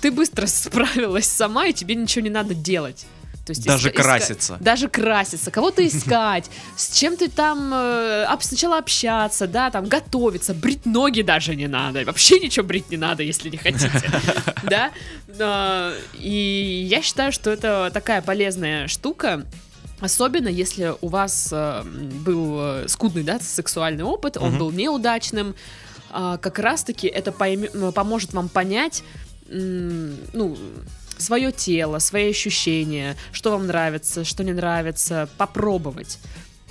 ты 0.01 0.11
быстро 0.11 0.47
справилась 0.47 1.27
сама, 1.27 1.67
и 1.67 1.73
тебе 1.73 1.95
ничего 1.95 2.23
не 2.25 2.31
надо 2.31 2.55
делать. 2.55 3.07
То 3.45 3.51
есть 3.51 3.65
Даже 3.67 3.89
иска- 3.91 4.03
краситься. 4.03 4.57
Даже 4.61 4.89
краситься, 4.89 5.51
кого-то 5.51 5.85
искать, 5.87 6.49
с 6.77 6.97
чем 6.97 7.17
ты 7.17 7.29
там 7.29 7.75
э, 7.75 8.25
об- 8.29 8.43
сначала 8.43 8.79
общаться, 8.79 9.49
да, 9.49 9.69
там 9.71 9.87
готовиться, 9.89 10.55
брить 10.55 10.87
ноги 10.87 11.23
даже 11.23 11.57
не 11.57 11.67
надо, 11.67 12.05
вообще 12.05 12.39
ничего 12.39 12.65
брить 12.65 12.89
не 12.91 12.97
надо, 12.97 13.25
если 13.25 13.51
не 13.51 13.57
хотите, 13.57 13.91
да. 14.63 14.93
И 16.15 16.87
я 16.89 17.03
считаю, 17.03 17.33
что 17.33 17.51
это 17.51 17.91
такая 17.93 18.23
полезная 18.23 18.87
штука, 18.87 19.45
Особенно 20.03 20.49
если 20.49 20.95
у 21.01 21.09
вас 21.09 21.49
э, 21.53 21.83
был 21.85 22.59
э, 22.61 22.89
скудный, 22.89 23.23
да, 23.23 23.39
сексуальный 23.39 24.03
опыт, 24.03 24.37
он 24.37 24.51
Мгм. 24.51 24.59
был 24.59 24.71
неудачным, 24.73 25.55
а, 26.11 26.39
как 26.39 26.59
раз-таки 26.59 27.07
это 27.07 27.31
пойме- 27.31 27.71
м, 27.73 27.93
поможет 27.93 28.33
вам 28.35 28.49
понять, 28.49 29.05
м, 29.49 30.17
ну, 30.33 30.59
свое 31.19 31.53
тело, 31.53 32.01
свои 32.01 32.31
ощущения, 32.31 33.17
что 33.31 33.53
вам 33.53 33.69
нравится, 33.69 34.25
что 34.25 34.43
не 34.43 34.53
нравится, 34.53 35.29
попробовать, 35.39 36.19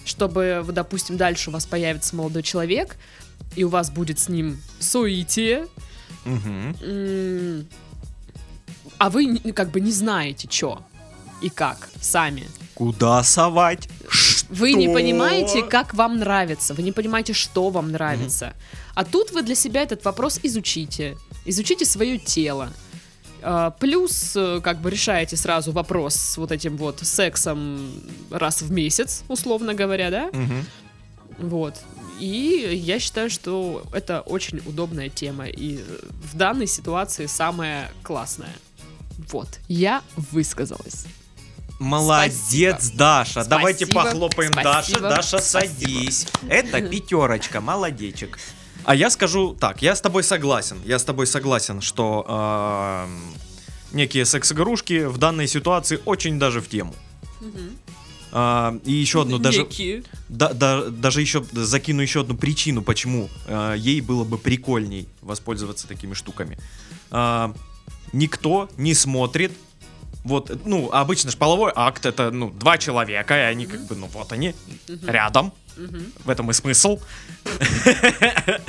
чтобы, 0.03 0.65
допустим, 0.73 1.15
дальше 1.15 1.49
у 1.51 1.53
вас 1.53 1.65
появится 1.65 2.15
молодой 2.17 2.43
человек, 2.43 2.97
и 3.55 3.63
у 3.63 3.69
вас 3.69 3.89
будет 3.91 4.19
с 4.19 4.27
ним 4.27 4.59
Мгм. 6.25 6.75
м, 6.83 7.67
а 8.97 9.09
вы 9.09 9.39
как 9.53 9.71
бы 9.71 9.79
не 9.79 9.91
знаете, 9.91 10.49
что 10.51 10.83
и 11.41 11.49
как 11.49 11.89
сами. 11.99 12.47
Куда 12.75 13.23
совать? 13.23 13.89
Вы 14.49 14.73
не 14.73 14.87
понимаете, 14.87 15.63
как 15.63 15.93
вам 15.93 16.17
нравится, 16.17 16.73
вы 16.73 16.83
не 16.83 16.91
понимаете, 16.91 17.33
что 17.33 17.69
вам 17.69 17.91
нравится. 17.91 18.53
А 18.95 19.05
тут 19.05 19.31
вы 19.31 19.41
для 19.41 19.55
себя 19.55 19.81
этот 19.81 20.03
вопрос 20.05 20.39
изучите. 20.43 21.17
Изучите 21.45 21.85
свое 21.85 22.17
тело. 22.17 22.71
А, 23.41 23.71
Плюс, 23.71 24.33
э, 24.35 24.59
как 24.63 24.81
бы 24.81 24.91
решаете 24.91 25.35
сразу 25.37 25.71
вопрос 25.71 26.15
с 26.15 26.37
вот 26.37 26.51
этим 26.51 26.77
вот 26.77 26.99
сексом 26.99 27.79
раз 28.29 28.61
в 28.61 28.71
месяц, 28.71 29.23
условно 29.27 29.73
говоря, 29.73 30.11
да? 30.11 30.29
Мгм. 30.31 30.65
Вот. 31.39 31.75
И 32.19 32.79
я 32.85 32.99
считаю, 32.99 33.31
что 33.31 33.83
это 33.93 34.21
очень 34.21 34.61
удобная 34.65 35.09
тема. 35.09 35.47
И 35.47 35.79
в 36.31 36.37
данной 36.37 36.67
ситуации 36.67 37.25
самая 37.25 37.91
классная. 38.03 38.53
Вот. 39.31 39.47
Я 39.67 40.03
высказалась. 40.31 41.05
Молодец, 41.81 42.91
Даша. 42.91 43.43
Давайте 43.43 43.85
Спасибо. 43.87 44.03
похлопаем 44.03 44.51
Спасибо. 44.53 44.99
Даша. 44.99 44.99
Даша, 44.99 45.37
Спасибо. 45.39 45.71
садись. 45.71 46.27
Это 46.47 46.81
пятерочка, 46.81 47.59
молодечек. 47.59 48.37
А 48.83 48.93
я 48.93 49.09
скажу 49.09 49.55
так, 49.59 49.81
я 49.81 49.95
с 49.95 50.01
тобой 50.01 50.23
согласен. 50.23 50.77
Я 50.85 50.99
с 50.99 51.03
тобой 51.03 51.25
согласен, 51.25 51.81
что 51.81 52.25
эм, 53.07 53.21
некие 53.93 54.25
секс-игрушки 54.25 55.05
в 55.05 55.17
данной 55.17 55.47
ситуации 55.47 55.99
очень 56.05 56.37
даже 56.37 56.61
в 56.61 56.69
тему. 56.69 56.93
А, 58.31 58.77
и 58.85 58.93
еще 58.93 59.23
одну 59.23 59.39
даже, 59.39 59.63
Некие. 59.63 60.03
да- 60.29 60.53
да- 60.53 60.85
даже 60.85 61.19
еще 61.19 61.43
закину 61.51 62.01
еще 62.01 62.21
одну 62.21 62.35
причину, 62.35 62.81
почему 62.81 63.27
э, 63.47 63.75
ей 63.77 63.99
было 63.99 64.23
бы 64.23 64.37
прикольней 64.37 65.09
воспользоваться 65.21 65.85
такими 65.87 66.13
штуками. 66.13 66.57
А, 67.09 67.53
никто 68.13 68.69
не 68.77 68.93
смотрит. 68.93 69.51
Вот, 70.23 70.65
ну, 70.65 70.91
обычно 70.91 71.31
ж 71.31 71.35
половой 71.37 71.71
акт 71.75 72.05
это, 72.05 72.29
ну, 72.31 72.51
два 72.51 72.77
человека, 72.77 73.35
и 73.35 73.41
они 73.41 73.65
как 73.65 73.85
бы, 73.87 73.95
ну, 73.95 74.07
вот 74.07 74.31
они, 74.31 74.53
рядом. 75.07 75.51
В 76.25 76.29
этом 76.29 76.51
и 76.51 76.53
смысл. 76.53 76.99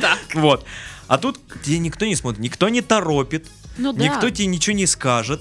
Так. 0.00 0.18
Вот. 0.34 0.64
А 1.08 1.18
тут 1.18 1.38
тебе 1.62 1.78
никто 1.78 2.06
не 2.06 2.14
смотрит, 2.16 2.40
никто 2.40 2.68
не 2.68 2.80
торопит, 2.80 3.46
Ну 3.76 3.92
да. 3.92 4.02
никто 4.02 4.30
тебе 4.30 4.46
ничего 4.46 4.74
не 4.74 4.86
скажет, 4.86 5.40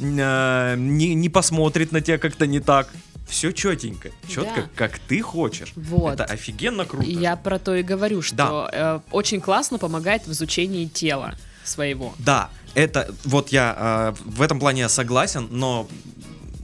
э, 0.00 0.74
не, 0.76 1.14
не 1.14 1.28
посмотрит 1.28 1.92
на 1.92 2.00
тебя 2.00 2.18
как-то 2.18 2.46
не 2.46 2.60
так. 2.60 2.88
Все 3.28 3.52
четенько, 3.52 4.10
четко, 4.28 4.62
Да. 4.62 4.68
как 4.74 4.98
ты 4.98 5.20
хочешь. 5.22 5.72
Вот. 5.76 6.14
Это 6.14 6.24
офигенно 6.24 6.84
круто. 6.84 7.08
Я 7.08 7.36
про 7.36 7.58
то 7.58 7.74
и 7.74 7.82
говорю, 7.82 8.20
что 8.22 8.68
э, 8.72 9.00
очень 9.12 9.40
классно 9.40 9.78
помогает 9.78 10.26
в 10.26 10.32
изучении 10.32 10.84
тела 10.86 11.34
своего. 11.64 12.12
Да, 12.18 12.50
это 12.74 13.14
вот 13.24 13.50
я 13.50 14.14
э, 14.16 14.22
в 14.24 14.42
этом 14.42 14.58
плане 14.60 14.82
я 14.82 14.88
согласен, 14.88 15.48
но 15.50 15.88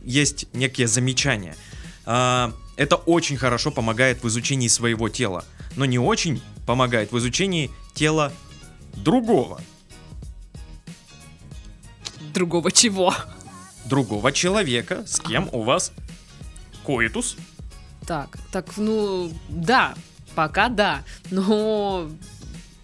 есть 0.03 0.47
некие 0.53 0.87
замечания. 0.87 1.57
А, 2.05 2.53
это 2.77 2.97
очень 2.97 3.37
хорошо 3.37 3.71
помогает 3.71 4.23
в 4.23 4.29
изучении 4.29 4.69
своего 4.69 5.09
тела, 5.09 5.45
но 5.77 5.85
не 5.85 5.99
очень 5.99 6.43
помогает 6.67 7.13
в 7.13 7.19
изучении 7.19 7.71
тела 7.95 8.33
другого, 8.95 9.61
Другого 12.35 12.71
чего? 12.71 13.15
другого 13.87 14.31
человека, 14.33 15.05
с 15.07 15.19
кем 15.21 15.49
у 15.53 15.63
вас 15.63 15.93
коитус. 16.85 17.37
Так, 18.07 18.39
так, 18.53 18.77
ну, 18.77 19.33
да, 19.49 19.95
пока 20.35 20.69
да. 20.69 21.03
Но, 21.31 22.09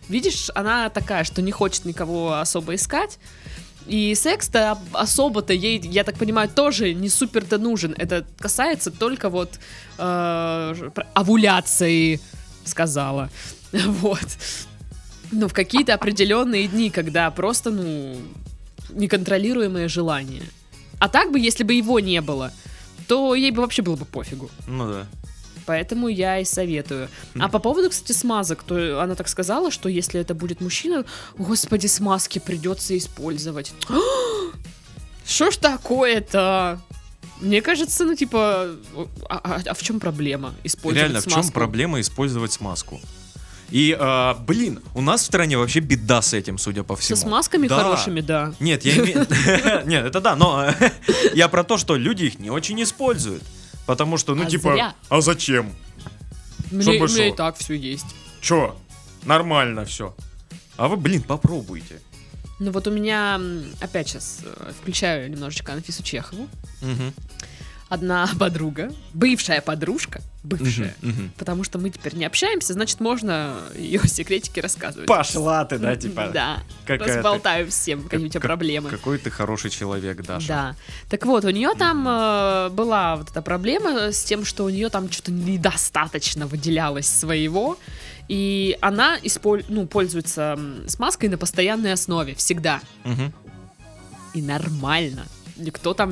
видишь, 0.08 0.50
она 0.54 0.88
такая, 0.90 1.24
что 1.24 1.42
не 1.42 1.52
хочет 1.52 1.84
никого 1.84 2.34
особо 2.34 2.74
искать. 2.74 3.18
И 3.86 4.14
секс-то 4.16 4.78
особо-то 4.92 5.52
ей, 5.52 5.78
я 5.78 6.02
так 6.02 6.18
понимаю, 6.18 6.48
тоже 6.48 6.92
не 6.92 7.08
супер-то 7.08 7.58
нужен. 7.58 7.94
Это 7.96 8.26
касается 8.38 8.90
только 8.90 9.28
вот 9.28 9.60
э, 9.98 10.90
овуляции, 11.14 12.20
сказала. 12.64 13.30
Вот. 13.72 14.26
Ну, 15.32 15.48
в 15.48 15.52
какие-то 15.52 15.94
определенные 15.94 16.68
дни, 16.68 16.88
когда 16.88 17.30
просто, 17.30 17.70
ну, 17.70 18.16
неконтролируемое 18.90 19.88
желание. 19.88 20.42
А 20.98 21.08
так 21.08 21.32
бы, 21.32 21.40
если 21.40 21.64
бы 21.64 21.74
его 21.74 22.00
не 22.00 22.20
было, 22.20 22.52
то 23.08 23.34
ей 23.34 23.50
бы 23.50 23.62
вообще 23.62 23.82
было 23.82 23.96
бы 23.96 24.04
пофигу. 24.04 24.50
Ну 24.66 24.88
да. 24.88 25.06
Поэтому 25.66 26.08
я 26.08 26.38
и 26.38 26.44
советую. 26.44 27.08
А 27.38 27.48
по 27.48 27.58
поводу, 27.58 27.90
кстати, 27.90 28.12
смазок, 28.16 28.62
то 28.62 29.02
она 29.02 29.14
так 29.14 29.28
сказала, 29.28 29.70
что 29.70 29.88
если 29.88 30.20
это 30.20 30.34
будет 30.34 30.60
мужчина, 30.60 31.04
господи, 31.36 31.86
смазки 31.88 32.38
придется 32.38 32.96
использовать. 32.96 33.72
Что 35.26 35.50
ж 35.50 35.56
такое-то? 35.56 36.80
Мне 37.40 37.60
кажется, 37.60 38.04
ну 38.04 38.14
типа, 38.14 38.70
а, 39.28 39.40
а- 39.42 39.60
а 39.66 39.74
в 39.74 39.82
чем 39.82 40.00
проблема 40.00 40.54
использовать 40.64 41.02
Реально, 41.02 41.20
в 41.20 41.24
смазку? 41.24 41.42
чем 41.42 41.50
проблема 41.52 42.00
использовать 42.00 42.52
смазку? 42.52 43.00
И, 43.70 43.96
э, 43.98 44.34
блин, 44.46 44.80
у 44.94 45.00
нас 45.00 45.22
в 45.22 45.24
стране 45.26 45.58
вообще 45.58 45.80
беда 45.80 46.22
с 46.22 46.32
этим, 46.32 46.56
судя 46.56 46.84
по 46.84 46.94
Со 46.94 47.02
всему. 47.02 47.16
смазками 47.18 47.66
Да. 47.66 47.82
хорошими, 47.82 48.20
да. 48.20 48.54
Нет, 48.60 48.84
я 48.84 48.96
имею... 48.96 49.26
Нет, 49.86 50.04
это 50.06 50.20
да, 50.20 50.36
но 50.36 50.66
я 51.34 51.48
про 51.48 51.64
то, 51.64 51.76
что 51.76 51.96
люди 51.96 52.24
их 52.26 52.38
не 52.38 52.48
очень 52.50 52.80
используют. 52.82 53.42
Потому 53.86 54.16
что, 54.18 54.34
ну, 54.34 54.42
А 54.44 54.46
типа, 54.46 54.72
зря. 54.74 54.94
а 55.08 55.20
зачем? 55.20 55.72
Мне, 56.70 57.00
у 57.00 57.06
меня 57.06 57.28
и 57.28 57.32
так 57.32 57.56
все 57.56 57.74
есть. 57.74 58.06
Чё? 58.40 58.76
Нормально 59.24 59.84
все. 59.84 60.14
А 60.76 60.88
вы, 60.88 60.96
блин, 60.96 61.22
попробуйте. 61.22 62.00
Ну 62.58 62.70
вот 62.72 62.86
у 62.86 62.90
меня, 62.90 63.40
опять 63.80 64.08
сейчас 64.08 64.40
включаю 64.80 65.30
немножечко 65.30 65.72
Анфису 65.72 66.02
Чехову. 66.02 66.48
Мгм. 66.80 67.12
Одна 67.88 68.28
подруга, 68.38 68.92
бывшая 69.14 69.60
подружка, 69.60 70.20
бывшая, 70.42 70.96
Мгм, 71.02 71.10
мгм. 71.12 71.32
потому 71.38 71.62
что 71.62 71.78
мы 71.78 71.90
теперь 71.90 72.16
не 72.16 72.24
общаемся, 72.24 72.72
значит, 72.72 72.98
можно 72.98 73.60
ее 73.76 74.00
секретики 74.08 74.58
рассказывать. 74.58 75.06
Пошла 75.06 75.64
ты, 75.64 75.78
да, 75.78 75.94
типа? 75.94 76.30
Да, 76.34 76.58
какая 76.84 77.08
ты- 77.08 77.14
разболтаю 77.14 77.70
всем, 77.70 78.02
какие 78.08 78.26
у 78.26 78.28
тебя 78.28 78.40
как- 78.40 78.48
проблемы. 78.48 78.90
Какой 78.90 79.18
ты 79.18 79.30
хороший 79.30 79.70
человек, 79.70 80.20
Даша. 80.24 80.48
Да. 80.48 80.76
Так 81.08 81.24
вот, 81.26 81.44
у 81.44 81.50
нее 81.50 81.74
там 81.78 82.06
э, 82.08 82.70
была 82.70 83.16
вот 83.16 83.30
эта 83.30 83.40
проблема 83.40 84.10
с 84.12 84.24
тем, 84.24 84.44
что 84.44 84.64
у 84.64 84.68
нее 84.68 84.88
там 84.88 85.08
что-то 85.10 85.30
недостаточно 85.30 86.48
выделялось 86.48 87.06
своего. 87.08 87.78
И 88.28 88.76
она 88.80 89.16
исполь- 89.22 89.64
ну, 89.68 89.86
пользуется 89.86 90.58
смазкой 90.88 91.28
на 91.28 91.38
постоянной 91.38 91.92
основе, 91.92 92.34
всегда. 92.34 92.80
Мгм. 93.04 93.32
И 94.34 94.42
нормально. 94.42 95.24
Никто 95.56 95.94
там 95.94 96.10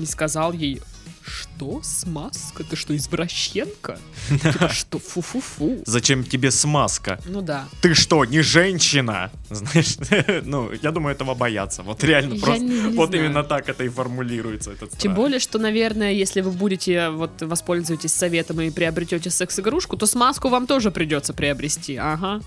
не 0.00 0.06
сказал 0.06 0.52
ей, 0.52 0.80
что 1.24 1.82
смазка? 1.82 2.64
Ты 2.64 2.74
что, 2.76 2.96
извращенка? 2.96 3.98
Типа, 4.30 4.68
что, 4.72 4.98
фу-фу-фу. 4.98 5.82
Зачем 5.86 6.24
тебе 6.24 6.50
смазка? 6.50 7.20
Ну 7.26 7.42
да. 7.42 7.66
Ты 7.82 7.94
что, 7.94 8.24
не 8.24 8.40
женщина? 8.40 9.30
Знаешь, 9.50 9.96
ну, 10.44 10.70
я 10.82 10.90
думаю, 10.90 11.14
этого 11.14 11.34
боятся. 11.34 11.82
Вот 11.82 12.02
реально 12.04 12.34
Я 12.34 12.40
просто. 12.40 12.62
не- 12.64 12.80
не 12.80 12.96
вот 12.96 13.10
знаю. 13.10 13.24
именно 13.26 13.44
так 13.44 13.68
это 13.68 13.84
и 13.84 13.88
формулируется. 13.88 14.72
Этот 14.72 14.96
Тем 14.98 15.14
более, 15.14 15.38
что, 15.38 15.58
наверное, 15.58 16.12
если 16.12 16.40
вы 16.40 16.50
будете, 16.50 17.10
вот, 17.10 17.42
воспользуетесь 17.42 18.12
советом 18.14 18.60
и 18.62 18.70
приобретете 18.70 19.30
секс-игрушку, 19.30 19.96
то 19.96 20.06
смазку 20.06 20.48
вам 20.48 20.66
тоже 20.66 20.90
придется 20.90 21.34
приобрести, 21.34 21.96
ага. 21.96 22.40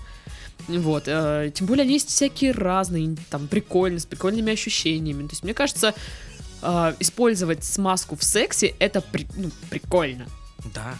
Вот, 0.68 1.04
э, 1.06 1.50
тем 1.54 1.66
более 1.66 1.82
они 1.82 1.94
есть 1.94 2.08
всякие 2.08 2.52
разные, 2.52 3.16
там, 3.30 3.48
прикольные, 3.48 3.98
с 4.00 4.06
прикольными 4.06 4.52
ощущениями. 4.52 5.22
То 5.26 5.32
есть, 5.32 5.42
мне 5.44 5.54
кажется, 5.54 5.94
э, 6.62 6.94
использовать 7.00 7.64
смазку 7.64 8.16
в 8.16 8.22
сексе, 8.22 8.74
это 8.78 9.00
при- 9.00 9.26
ну, 9.36 9.50
прикольно. 9.70 10.26
Да. 10.74 10.96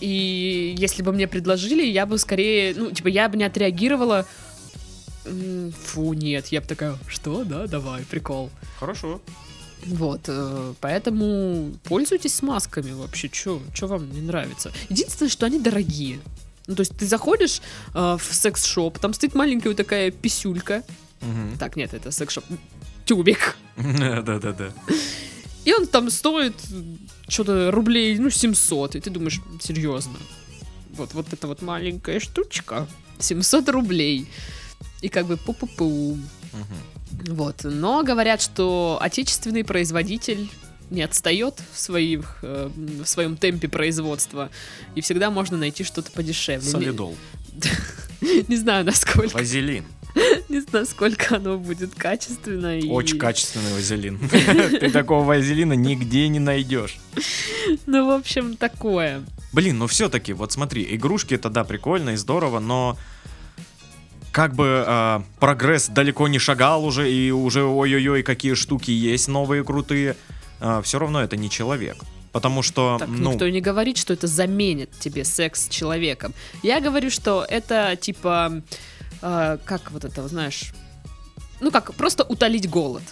И 0.00 0.74
если 0.78 1.02
бы 1.02 1.12
мне 1.12 1.26
предложили, 1.28 1.84
я 1.84 2.06
бы 2.06 2.18
скорее, 2.18 2.74
ну, 2.76 2.90
типа, 2.90 3.08
я 3.08 3.28
бы 3.28 3.36
не 3.36 3.44
отреагировала, 3.44 4.26
«М, 5.26 5.72
фу, 5.72 6.14
нет, 6.14 6.46
я 6.48 6.60
бы 6.60 6.66
такая, 6.66 6.96
что, 7.06 7.44
да, 7.44 7.66
давай, 7.66 8.02
прикол. 8.04 8.50
Хорошо. 8.78 9.20
Вот, 9.86 10.22
э, 10.28 10.74
поэтому 10.80 11.72
пользуйтесь 11.84 12.34
смазками 12.34 12.92
вообще, 12.92 13.30
что 13.32 13.60
вам 13.86 14.10
не 14.12 14.20
нравится. 14.20 14.72
Единственное, 14.90 15.30
что 15.30 15.46
они 15.46 15.58
дорогие. 15.58 16.20
Ну, 16.70 16.76
то 16.76 16.82
есть 16.82 16.96
ты 16.96 17.04
заходишь 17.04 17.60
э, 17.94 18.16
в 18.16 18.32
секс-шоп, 18.32 19.00
там 19.00 19.12
стоит 19.12 19.34
маленькая 19.34 19.70
вот 19.70 19.76
такая 19.76 20.12
писюлька. 20.12 20.84
Мгм. 21.20 21.58
Так, 21.58 21.74
нет, 21.74 21.94
это 21.94 22.12
секс-шоп. 22.12 22.44
Тюбик. 23.04 23.56
Да-да-да. 23.76 24.70
И 25.64 25.74
он 25.74 25.88
там 25.88 26.10
стоит 26.10 26.54
что-то 27.26 27.72
рублей, 27.72 28.16
ну, 28.18 28.30
700. 28.30 28.94
И 28.94 29.00
ты 29.00 29.10
думаешь, 29.10 29.40
серьезно. 29.60 30.16
Вот, 30.92 31.12
вот 31.12 31.32
эта 31.32 31.48
вот 31.48 31.60
маленькая 31.60 32.20
штучка. 32.20 32.86
700 33.18 33.68
рублей. 33.70 34.28
И 35.02 35.08
как 35.08 35.26
бы 35.26 35.34
пу-пу-пу. 35.34 36.18
Мгм. 36.52 37.34
Вот. 37.34 37.64
Но 37.64 38.04
говорят, 38.04 38.40
что 38.40 38.96
отечественный 39.00 39.64
производитель 39.64 40.48
не 40.90 41.02
отстает 41.02 41.62
в, 41.72 41.78
своих, 41.78 42.38
э, 42.42 42.70
в 42.74 43.06
своем 43.06 43.36
темпе 43.36 43.68
производства. 43.68 44.50
И 44.94 45.00
всегда 45.00 45.30
можно 45.30 45.56
найти 45.56 45.84
что-то 45.84 46.10
подешевле. 46.10 46.68
Солидол. 46.68 47.16
Не, 48.48 48.56
знаю, 48.56 48.84
насколько, 48.84 49.34
Вазелин. 49.34 49.84
не 50.48 50.60
знаю, 50.60 50.86
сколько 50.86 51.36
оно 51.36 51.58
будет 51.58 51.94
качественно. 51.94 52.78
и- 52.78 52.88
Очень 52.88 53.18
качественный 53.18 53.72
вазелин. 53.72 54.18
Ты 54.80 54.90
такого 54.90 55.24
вазелина 55.24 55.74
нигде 55.74 56.28
не 56.28 56.38
найдешь. 56.38 56.98
Ну, 57.86 58.06
в 58.06 58.10
общем, 58.10 58.56
такое. 58.56 59.22
Блин, 59.52 59.78
ну 59.78 59.86
все-таки, 59.86 60.32
вот 60.32 60.52
смотри, 60.52 60.86
игрушки 60.94 61.34
это 61.34 61.50
да, 61.50 61.64
прикольно 61.64 62.10
и 62.10 62.16
здорово, 62.16 62.60
но 62.60 62.98
как 64.32 64.54
бы 64.54 64.84
а, 64.86 65.24
прогресс 65.40 65.88
далеко 65.88 66.28
не 66.28 66.38
шагал 66.38 66.84
уже, 66.84 67.10
и 67.10 67.30
уже 67.30 67.64
ой-ой-ой, 67.64 68.22
какие 68.22 68.54
штуки 68.54 68.90
есть 68.90 69.26
новые 69.28 69.64
крутые, 69.64 70.16
все 70.82 70.98
равно 70.98 71.22
это 71.22 71.36
не 71.36 71.48
человек. 71.50 71.96
Потому 72.32 72.62
что, 72.62 72.96
Так, 72.98 73.08
ну, 73.08 73.32
никто 73.32 73.48
не 73.48 73.60
говорит, 73.60 73.96
что 73.96 74.12
это 74.12 74.26
заменит 74.26 74.90
тебе 75.00 75.24
секс 75.24 75.64
с 75.64 75.68
человеком. 75.68 76.32
Я 76.62 76.80
говорю, 76.80 77.10
что 77.10 77.44
это 77.48 77.96
типа, 77.96 78.62
э, 79.20 79.58
как 79.64 79.90
вот 79.90 80.04
это, 80.04 80.28
знаешь, 80.28 80.72
ну 81.60 81.70
как, 81.70 81.92
просто 81.94 82.24
утолить 82.24 82.68
голод. 82.70 83.02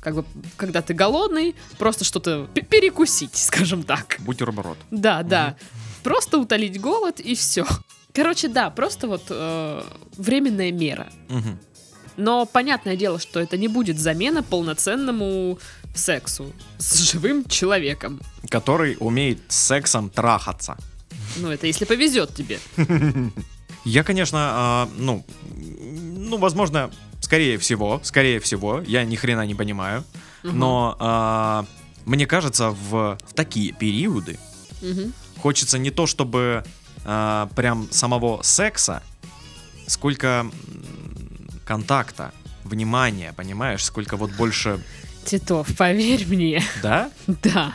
Как 0.00 0.14
бы, 0.14 0.24
когда 0.56 0.80
ты 0.80 0.94
голодный, 0.94 1.56
просто 1.78 2.04
что-то 2.04 2.48
перекусить, 2.54 3.34
скажем 3.34 3.82
так. 3.82 4.16
бутерброд. 4.20 4.78
Да, 4.92 5.22
да. 5.24 5.56
Просто 6.04 6.38
утолить 6.38 6.80
голод 6.80 7.18
и 7.18 7.34
все. 7.34 7.66
Короче, 8.12 8.46
да, 8.46 8.70
просто 8.70 9.08
вот 9.08 9.24
э, 9.28 9.82
временная 10.16 10.70
мера. 10.70 11.08
Мгм. 11.28 11.58
Но 12.16 12.46
понятное 12.46 12.96
дело, 12.96 13.18
что 13.18 13.40
это 13.40 13.56
не 13.56 13.68
будет 13.68 13.98
замена 13.98 14.42
полноценному 14.42 15.58
сексу 15.94 16.52
с 16.78 16.98
живым 17.12 17.44
человеком. 17.46 18.20
Который 18.48 18.96
умеет 19.00 19.40
с 19.48 19.56
сексом 19.56 20.10
трахаться. 20.10 20.76
Ну, 21.36 21.50
это 21.50 21.66
если 21.66 21.84
повезет 21.84 22.34
тебе. 22.34 22.58
Я, 23.84 24.02
конечно, 24.02 24.38
а, 24.40 24.88
ну, 24.96 25.24
ну, 25.54 26.38
возможно, 26.38 26.90
скорее 27.20 27.56
всего, 27.58 28.00
скорее 28.02 28.40
всего, 28.40 28.82
я 28.84 29.04
ни 29.04 29.14
хрена 29.14 29.46
не 29.46 29.54
понимаю, 29.54 30.02
но 30.42 30.96
а, 30.98 31.64
мне 32.04 32.26
кажется, 32.26 32.70
в, 32.70 33.16
в 33.24 33.34
такие 33.34 33.72
периоды 33.72 34.38
хочется 35.40 35.78
не 35.78 35.90
то 35.90 36.06
чтобы 36.08 36.64
а, 37.04 37.48
прям 37.54 37.88
самого 37.92 38.42
секса, 38.42 39.02
сколько 39.86 40.46
контакта, 41.66 42.32
внимания, 42.64 43.34
понимаешь, 43.36 43.84
сколько 43.84 44.16
вот 44.16 44.30
больше, 44.32 44.82
Титов, 45.26 45.76
поверь 45.76 46.24
мне, 46.26 46.62
да? 46.82 47.10
да. 47.26 47.74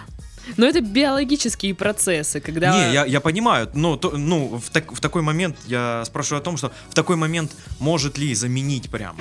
Но 0.58 0.66
это 0.66 0.82
биологические 0.82 1.76
процессы, 1.76 2.40
когда... 2.40 2.72
Не, 2.88 2.94
я, 2.94 3.06
я 3.06 3.20
понимаю, 3.20 3.70
но 3.74 3.96
то- 3.96 4.18
ну, 4.18 4.58
в, 4.58 4.70
так- 4.72 4.92
в 4.92 5.00
такой 5.00 5.22
момент 5.22 5.56
я 5.68 6.04
спрашиваю 6.06 6.42
о 6.42 6.44
том, 6.44 6.58
что 6.58 6.72
в 6.90 6.96
такой 6.96 7.16
момент 7.16 7.52
может 7.80 8.18
ли 8.18 8.34
заменить 8.34 8.90
прям, 8.90 9.16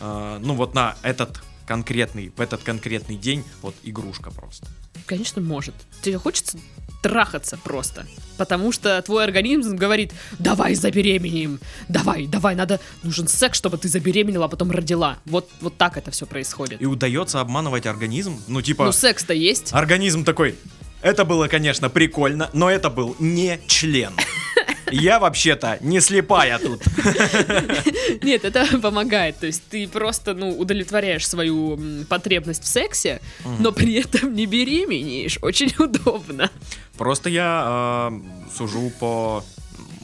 э, 0.00 0.38
ну 0.42 0.54
вот 0.54 0.74
на 0.74 0.96
этот 1.02 1.42
конкретный, 1.66 2.32
в 2.36 2.40
этот 2.40 2.62
конкретный 2.62 3.16
день, 3.16 3.44
вот 3.62 3.74
игрушка 3.84 4.30
просто. 4.30 4.66
Конечно, 5.06 5.40
может. 5.40 5.74
Тебе 6.02 6.18
хочется 6.18 6.58
трахаться 7.02 7.56
просто. 7.62 8.06
Потому 8.36 8.72
что 8.72 9.00
твой 9.02 9.24
организм 9.24 9.76
говорит, 9.76 10.12
давай 10.38 10.74
забеременеем, 10.74 11.60
давай, 11.88 12.26
давай, 12.26 12.54
надо, 12.54 12.80
нужен 13.02 13.28
секс, 13.28 13.58
чтобы 13.58 13.76
ты 13.78 13.88
забеременела, 13.88 14.46
а 14.46 14.48
потом 14.48 14.70
родила. 14.70 15.18
Вот, 15.26 15.48
вот 15.60 15.76
так 15.76 15.96
это 15.96 16.10
все 16.10 16.26
происходит. 16.26 16.80
И 16.80 16.86
удается 16.86 17.40
обманывать 17.40 17.86
организм, 17.86 18.40
ну 18.48 18.62
типа, 18.62 18.84
Ну, 18.86 18.92
секс-то 18.92 19.34
есть. 19.34 19.72
организм 19.72 20.24
такой, 20.24 20.56
это 21.02 21.24
было, 21.24 21.48
конечно, 21.48 21.88
прикольно, 21.90 22.50
но 22.52 22.70
это 22.70 22.90
был 22.90 23.16
не 23.18 23.60
член. 23.66 24.12
Я 24.92 25.18
вообще-то 25.18 25.78
не 25.80 26.00
слепая 26.00 26.58
тут. 26.58 26.82
Нет, 28.22 28.44
это 28.44 28.66
помогает. 28.80 29.38
То 29.38 29.46
есть 29.46 29.62
ты 29.70 29.86
просто, 29.88 30.34
ну, 30.34 30.50
удовлетворяешь 30.50 31.26
свою 31.26 31.78
потребность 32.08 32.62
в 32.62 32.66
сексе, 32.66 33.20
но 33.58 33.72
при 33.72 33.94
этом 33.94 34.34
не 34.34 34.46
беременеешь. 34.46 35.38
Очень 35.42 35.72
удобно. 35.78 36.50
Просто 36.96 37.30
я 37.30 38.10
э, 38.12 38.20
сужу 38.56 38.90
по 39.00 39.44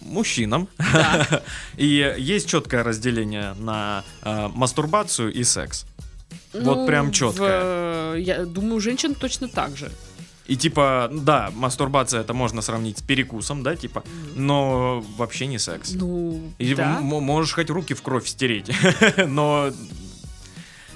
мужчинам. 0.03 0.69
Да. 0.79 1.43
И 1.77 2.15
есть 2.19 2.49
четкое 2.49 2.83
разделение 2.83 3.55
на 3.59 4.05
э, 4.23 4.49
мастурбацию 4.55 5.33
и 5.33 5.45
секс. 5.45 5.85
Вот 6.53 6.65
Ну, 6.79 6.87
прям 6.87 7.11
в, 7.11 7.13
чётко. 7.15 7.43
э, 7.45 8.17
Я 8.21 8.45
думаю, 8.47 8.77
у 8.77 8.81
женщин 8.81 9.15
точно 9.15 9.49
так 9.49 9.77
же. 9.77 9.91
И 10.49 10.57
типа, 10.57 11.09
да, 11.13 11.51
мастурбация 11.55 12.21
это 12.21 12.33
можно 12.33 12.63
сравнить 12.63 12.99
с 12.99 13.03
перекусом, 13.03 13.63
да, 13.63 13.75
типа, 13.75 14.05
но 14.35 15.05
вообще 15.17 15.47
не 15.47 15.59
секс. 15.59 15.93
Ну, 15.93 16.53
И 16.59 16.75
да. 16.75 17.01
можешь 17.01 17.55
хоть 17.55 17.71
руки 17.71 17.95
в 17.95 18.03
кровь 18.03 18.27
стереть, 18.29 18.71
но 19.27 19.71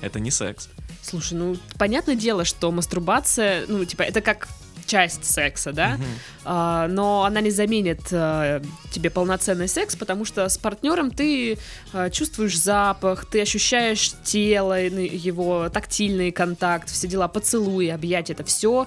это 0.01 0.21
не 0.21 0.31
секс. 0.31 0.69
Слушай, 1.03 1.35
ну, 1.35 1.57
понятное 1.79 2.15
дело, 2.15 2.45
что 2.45 2.71
мастурбация, 2.71 3.65
ну, 3.67 3.85
типа, 3.85 4.03
это 4.03 4.21
как 4.21 4.49
часть 4.87 5.25
секса, 5.25 5.73
да? 5.73 5.99
А, 6.45 6.88
но 6.88 7.25
она 7.25 7.40
не 7.40 7.51
заменит 7.51 8.01
э, 8.11 8.62
тебе 8.90 9.11
полноценный 9.11 9.69
секс, 9.69 9.95
потому 9.97 10.25
что 10.25 10.49
с 10.49 10.57
партнером 10.59 11.11
ты 11.11 11.59
э, 11.93 12.11
чувствуешь 12.11 12.59
запах, 12.59 13.25
ты 13.27 13.43
ощущаешь 13.43 14.12
тело, 14.25 14.79
его 14.81 15.69
тактильный 15.69 16.31
контакт, 16.31 16.88
все 16.88 17.07
дела, 17.09 17.29
поцелуи, 17.29 17.88
объятия, 17.88 18.33
это 18.33 18.45
все 18.45 18.87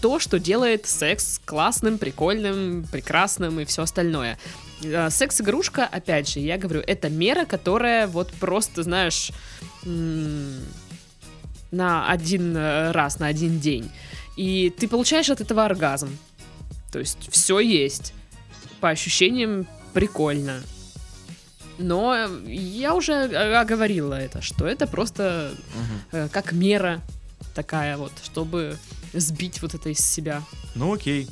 то, 0.00 0.18
что 0.18 0.38
делает 0.38 0.86
секс 0.86 1.40
классным, 1.44 1.98
прикольным, 1.98 2.86
прекрасным 2.90 3.60
и 3.60 3.64
все 3.64 3.82
остальное. 3.82 4.38
Э, 4.82 5.10
Секс-игрушка, 5.10 5.84
опять 5.84 6.28
же, 6.28 6.40
я 6.40 6.58
говорю, 6.58 6.82
это 6.86 7.08
мера, 7.08 7.44
которая 7.44 8.06
вот 8.06 8.32
просто, 8.32 8.82
знаешь, 8.82 9.32
на 11.70 12.10
один 12.10 12.56
э, 12.56 12.92
раз, 12.92 13.18
на 13.18 13.26
один 13.26 13.58
день. 13.58 13.90
И 14.38 14.70
ты 14.70 14.86
получаешь 14.86 15.30
от 15.30 15.40
этого 15.40 15.64
оргазм. 15.64 16.16
То 16.92 17.00
есть 17.00 17.28
все 17.32 17.58
есть. 17.58 18.14
По 18.80 18.90
ощущениям 18.90 19.66
прикольно. 19.92 20.62
Но 21.78 22.14
я 22.46 22.94
уже 22.94 23.14
э, 23.14 23.54
оговорила 23.56 24.14
это, 24.14 24.40
что 24.40 24.64
это 24.64 24.86
просто 24.86 25.52
э, 26.12 26.28
как 26.30 26.52
мера 26.52 27.00
такая 27.52 27.96
вот, 27.96 28.12
чтобы 28.22 28.76
сбить 29.12 29.60
вот 29.60 29.74
это 29.74 29.88
из 29.88 29.98
себя. 29.98 30.44
Ну 30.76 30.94
окей. 30.94 31.28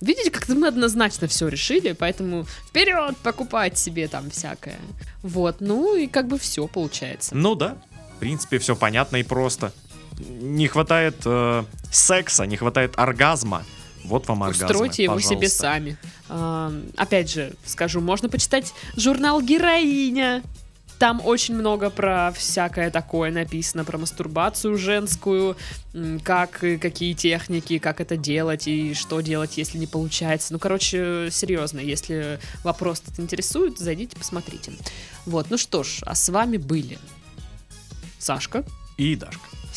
Видите, 0.00 0.30
как-то 0.30 0.54
мы 0.54 0.68
однозначно 0.68 1.26
все 1.26 1.48
решили, 1.48 1.94
поэтому 1.94 2.46
вперед 2.68 3.16
покупать 3.24 3.76
себе 3.76 4.06
там 4.06 4.30
всякое. 4.30 4.78
Вот, 5.24 5.56
ну 5.58 5.96
и 5.96 6.06
как 6.06 6.28
бы 6.28 6.38
все 6.38 6.68
получается. 6.68 7.34
Ну 7.34 7.56
да, 7.56 7.76
в 8.14 8.20
принципе, 8.20 8.58
все 8.60 8.76
понятно 8.76 9.16
и 9.16 9.24
просто. 9.24 9.72
Не 10.18 10.68
хватает 10.68 11.16
э, 11.24 11.64
секса, 11.90 12.44
не 12.44 12.56
хватает 12.56 12.94
оргазма. 12.96 13.64
Вот 14.04 14.26
вам 14.28 14.42
оргазм. 14.42 14.64
Устройте 14.64 15.02
его 15.04 15.20
себе 15.20 15.48
сами. 15.48 15.98
А, 16.28 16.72
опять 16.96 17.30
же, 17.30 17.52
скажу, 17.64 18.00
можно 18.00 18.28
почитать 18.28 18.72
журнал 18.96 19.40
«Героиня». 19.42 20.42
Там 20.98 21.20
очень 21.24 21.54
много 21.54 21.90
про 21.90 22.32
всякое 22.36 22.90
такое 22.90 23.30
написано, 23.30 23.84
про 23.84 23.98
мастурбацию 23.98 24.76
женскую, 24.76 25.56
как 26.24 26.58
какие 26.58 27.12
техники, 27.12 27.78
как 27.78 28.00
это 28.00 28.16
делать 28.16 28.66
и 28.66 28.94
что 28.94 29.20
делать, 29.20 29.58
если 29.58 29.78
не 29.78 29.86
получается. 29.86 30.52
Ну, 30.52 30.58
короче, 30.58 31.28
серьезно, 31.30 31.78
если 31.78 32.40
вопрос 32.64 33.00
этот 33.06 33.20
интересует, 33.20 33.78
зайдите, 33.78 34.16
посмотрите. 34.16 34.72
Вот, 35.24 35.50
ну 35.50 35.56
что 35.56 35.84
ж, 35.84 36.00
а 36.02 36.16
с 36.16 36.28
вами 36.30 36.56
были 36.56 36.98
Сашка. 38.18 38.64
И 38.96 39.14
Дашка. 39.14 39.57